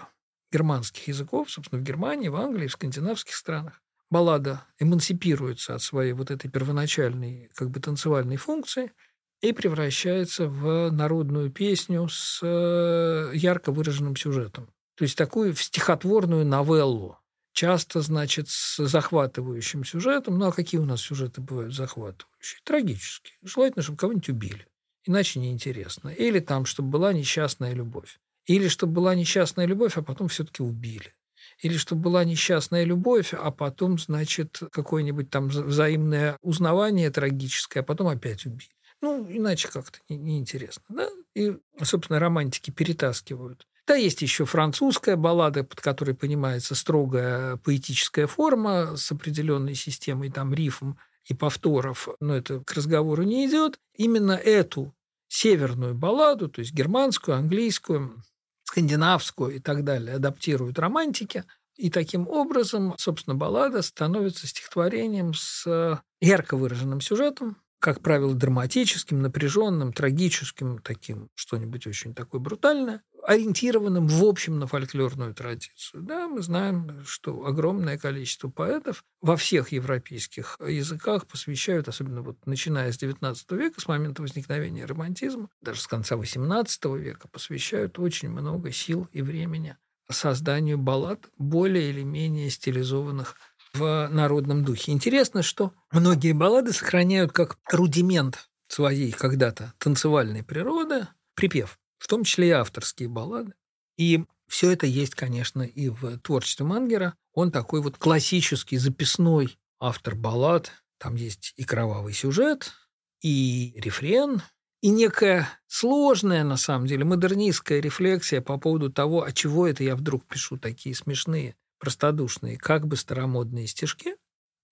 германских 0.52 1.08
языков, 1.08 1.50
собственно, 1.50 1.80
в 1.80 1.82
Германии, 1.82 2.28
в 2.28 2.36
Англии, 2.36 2.66
в 2.66 2.72
скандинавских 2.72 3.34
странах, 3.34 3.80
баллада 4.10 4.66
эмансипируется 4.78 5.76
от 5.76 5.80
своей 5.80 6.12
вот 6.12 6.30
этой 6.30 6.50
первоначальной 6.50 7.48
как 7.54 7.70
бы 7.70 7.80
танцевальной 7.80 8.36
функции 8.36 8.92
и 9.40 9.54
превращается 9.54 10.46
в 10.46 10.90
народную 10.90 11.50
песню 11.50 12.06
с 12.06 12.40
э, 12.42 13.30
ярко 13.32 13.72
выраженным 13.72 14.16
сюжетом. 14.16 14.66
То 14.94 15.04
есть 15.04 15.16
такую 15.16 15.54
в 15.54 15.62
стихотворную 15.62 16.44
новеллу, 16.44 17.18
часто, 17.54 18.02
значит, 18.02 18.50
с 18.50 18.76
захватывающим 18.86 19.84
сюжетом. 19.84 20.36
Ну, 20.38 20.48
а 20.48 20.52
какие 20.52 20.82
у 20.82 20.84
нас 20.84 21.00
сюжеты 21.00 21.40
бывают 21.40 21.72
захватывающие? 21.72 22.60
Трагические. 22.62 23.38
Желательно, 23.42 23.82
чтобы 23.82 23.96
кого-нибудь 23.96 24.28
убили 24.28 24.66
иначе 25.04 25.40
неинтересно. 25.40 26.08
Или 26.08 26.40
там, 26.40 26.64
чтобы 26.64 26.90
была 26.90 27.12
несчастная 27.12 27.72
любовь. 27.72 28.18
Или 28.46 28.68
чтобы 28.68 28.94
была 28.94 29.14
несчастная 29.14 29.66
любовь, 29.66 29.96
а 29.96 30.02
потом 30.02 30.28
все-таки 30.28 30.62
убили. 30.62 31.14
Или 31.60 31.76
чтобы 31.76 32.02
была 32.02 32.24
несчастная 32.24 32.84
любовь, 32.84 33.32
а 33.32 33.50
потом, 33.50 33.98
значит, 33.98 34.60
какое-нибудь 34.72 35.30
там 35.30 35.48
взаимное 35.48 36.36
узнавание 36.42 37.10
трагическое, 37.10 37.82
а 37.82 37.86
потом 37.86 38.08
опять 38.08 38.44
убили. 38.46 38.70
Ну, 39.00 39.26
иначе 39.30 39.68
как-то 39.68 39.98
неинтересно. 40.08 40.82
Не, 40.88 40.96
да? 40.96 41.08
И, 41.34 41.56
собственно, 41.82 42.18
романтики 42.18 42.70
перетаскивают. 42.70 43.66
Да, 43.86 43.96
есть 43.96 44.22
еще 44.22 44.46
французская 44.46 45.16
баллада, 45.16 45.62
под 45.62 45.80
которой 45.80 46.14
понимается 46.14 46.74
строгая 46.74 47.56
поэтическая 47.56 48.26
форма 48.26 48.96
с 48.96 49.12
определенной 49.12 49.74
системой 49.74 50.30
там 50.30 50.54
рифм 50.54 50.94
и 51.26 51.34
повторов, 51.34 52.08
но 52.20 52.34
это 52.36 52.60
к 52.60 52.72
разговору 52.72 53.22
не 53.22 53.46
идет. 53.46 53.78
Именно 53.94 54.32
эту 54.32 54.94
северную 55.28 55.94
балладу, 55.94 56.48
то 56.48 56.60
есть 56.60 56.72
германскую, 56.72 57.36
английскую, 57.36 58.22
скандинавскую 58.64 59.56
и 59.56 59.58
так 59.58 59.84
далее, 59.84 60.16
адаптируют 60.16 60.78
романтики. 60.78 61.44
И 61.76 61.90
таким 61.90 62.28
образом, 62.28 62.94
собственно, 62.98 63.34
баллада 63.34 63.82
становится 63.82 64.46
стихотворением 64.46 65.34
с 65.34 66.00
ярко 66.20 66.56
выраженным 66.56 67.00
сюжетом, 67.00 67.56
как 67.80 68.00
правило, 68.00 68.34
драматическим, 68.34 69.20
напряженным, 69.20 69.92
трагическим, 69.92 70.78
таким, 70.78 71.28
что-нибудь 71.34 71.86
очень 71.86 72.14
такое 72.14 72.40
брутальное, 72.40 73.02
ориентированным 73.26 74.06
в 74.06 74.24
общем 74.24 74.58
на 74.58 74.66
фольклорную 74.66 75.34
традицию. 75.34 76.02
Да, 76.02 76.28
мы 76.28 76.42
знаем, 76.42 77.02
что 77.06 77.46
огромное 77.46 77.98
количество 77.98 78.48
поэтов 78.48 79.04
во 79.20 79.36
всех 79.36 79.72
европейских 79.72 80.58
языках 80.66 81.26
посвящают, 81.26 81.88
особенно 81.88 82.22
вот 82.22 82.46
начиная 82.46 82.92
с 82.92 83.02
XIX 83.02 83.36
века, 83.56 83.80
с 83.80 83.88
момента 83.88 84.22
возникновения 84.22 84.84
романтизма, 84.84 85.48
даже 85.60 85.80
с 85.80 85.86
конца 85.86 86.16
XVIII 86.16 86.98
века, 86.98 87.28
посвящают 87.28 87.98
очень 87.98 88.30
много 88.30 88.70
сил 88.72 89.08
и 89.12 89.22
времени 89.22 89.76
созданию 90.10 90.78
баллад 90.78 91.28
более 91.38 91.90
или 91.90 92.02
менее 92.02 92.50
стилизованных 92.50 93.36
в 93.72 94.08
народном 94.10 94.64
духе. 94.64 94.92
Интересно, 94.92 95.42
что 95.42 95.72
многие 95.90 96.32
баллады 96.32 96.72
сохраняют 96.72 97.32
как 97.32 97.58
рудимент 97.70 98.48
своей 98.68 99.12
когда-то 99.12 99.72
танцевальной 99.78 100.42
природы 100.42 101.08
припев 101.34 101.78
в 101.98 102.08
том 102.08 102.24
числе 102.24 102.48
и 102.48 102.52
авторские 102.52 103.08
баллады. 103.08 103.54
И 103.96 104.24
все 104.48 104.70
это 104.70 104.86
есть, 104.86 105.14
конечно, 105.14 105.62
и 105.62 105.88
в 105.88 106.18
творчестве 106.18 106.66
Мангера. 106.66 107.14
Он 107.32 107.50
такой 107.50 107.80
вот 107.80 107.96
классический 107.96 108.76
записной 108.76 109.58
автор 109.80 110.14
баллад. 110.14 110.70
Там 110.98 111.16
есть 111.16 111.52
и 111.56 111.64
кровавый 111.64 112.12
сюжет, 112.12 112.72
и 113.20 113.74
рефрен, 113.76 114.42
и 114.80 114.90
некая 114.90 115.48
сложная, 115.66 116.44
на 116.44 116.56
самом 116.56 116.86
деле, 116.86 117.04
модернистская 117.04 117.80
рефлексия 117.80 118.40
по 118.40 118.58
поводу 118.58 118.92
того, 118.92 119.22
а 119.22 119.32
чего 119.32 119.66
это 119.66 119.82
я 119.82 119.96
вдруг 119.96 120.26
пишу 120.26 120.58
такие 120.58 120.94
смешные, 120.94 121.56
простодушные, 121.78 122.58
как 122.58 122.86
бы 122.86 122.96
старомодные 122.96 123.66
стишки. 123.66 124.16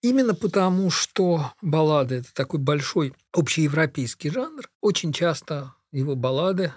Именно 0.03 0.35
потому, 0.35 0.91
что 0.91 1.53
баллады– 1.61 2.15
это 2.17 2.33
такой 2.33 2.59
большой 2.59 3.15
общеевропейский 3.31 4.29
жанр, 4.29 4.69
очень 4.81 5.13
часто 5.13 5.73
его 5.91 6.15
баллады 6.15 6.73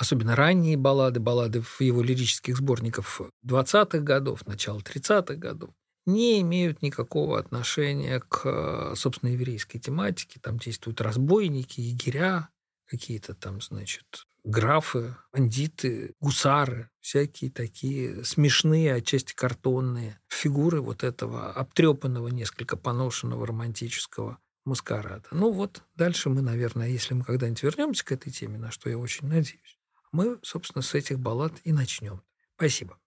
особенно 0.00 0.34
ранние 0.34 0.78
баллады, 0.78 1.20
баллады 1.20 1.60
в 1.60 1.78
его 1.82 2.02
лирических 2.02 2.56
сборниках 2.56 3.20
20-х 3.44 3.98
годов, 3.98 4.46
начала 4.46 4.80
30-х 4.80 5.34
годов, 5.34 5.74
не 6.06 6.40
имеют 6.40 6.80
никакого 6.80 7.38
отношения 7.38 8.20
к, 8.20 8.94
собственно, 8.96 9.30
еврейской 9.30 9.78
тематике. 9.78 10.40
Там 10.40 10.58
действуют 10.58 11.02
разбойники, 11.02 11.82
егеря, 11.82 12.48
какие-то 12.86 13.34
там, 13.34 13.60
значит, 13.60 14.24
графы, 14.42 15.14
бандиты, 15.34 16.14
гусары, 16.18 16.88
всякие 17.00 17.50
такие 17.50 18.24
смешные, 18.24 18.94
отчасти 18.94 19.34
картонные 19.34 20.18
фигуры 20.28 20.80
вот 20.80 21.04
этого 21.04 21.52
обтрепанного, 21.52 22.28
несколько 22.28 22.78
поношенного 22.78 23.46
романтического 23.46 24.38
маскарада. 24.64 25.28
Ну 25.30 25.52
вот 25.52 25.82
дальше 25.94 26.30
мы, 26.30 26.40
наверное, 26.40 26.88
если 26.88 27.12
мы 27.12 27.22
когда-нибудь 27.24 27.62
вернемся 27.62 28.02
к 28.02 28.12
этой 28.12 28.32
теме, 28.32 28.56
на 28.56 28.70
что 28.70 28.88
я 28.88 28.96
очень 28.96 29.28
надеюсь, 29.28 29.78
мы, 30.12 30.38
собственно, 30.42 30.82
с 30.82 30.94
этих 30.94 31.18
баллад 31.18 31.54
и 31.64 31.72
начнем. 31.72 32.22
Спасибо. 32.56 33.00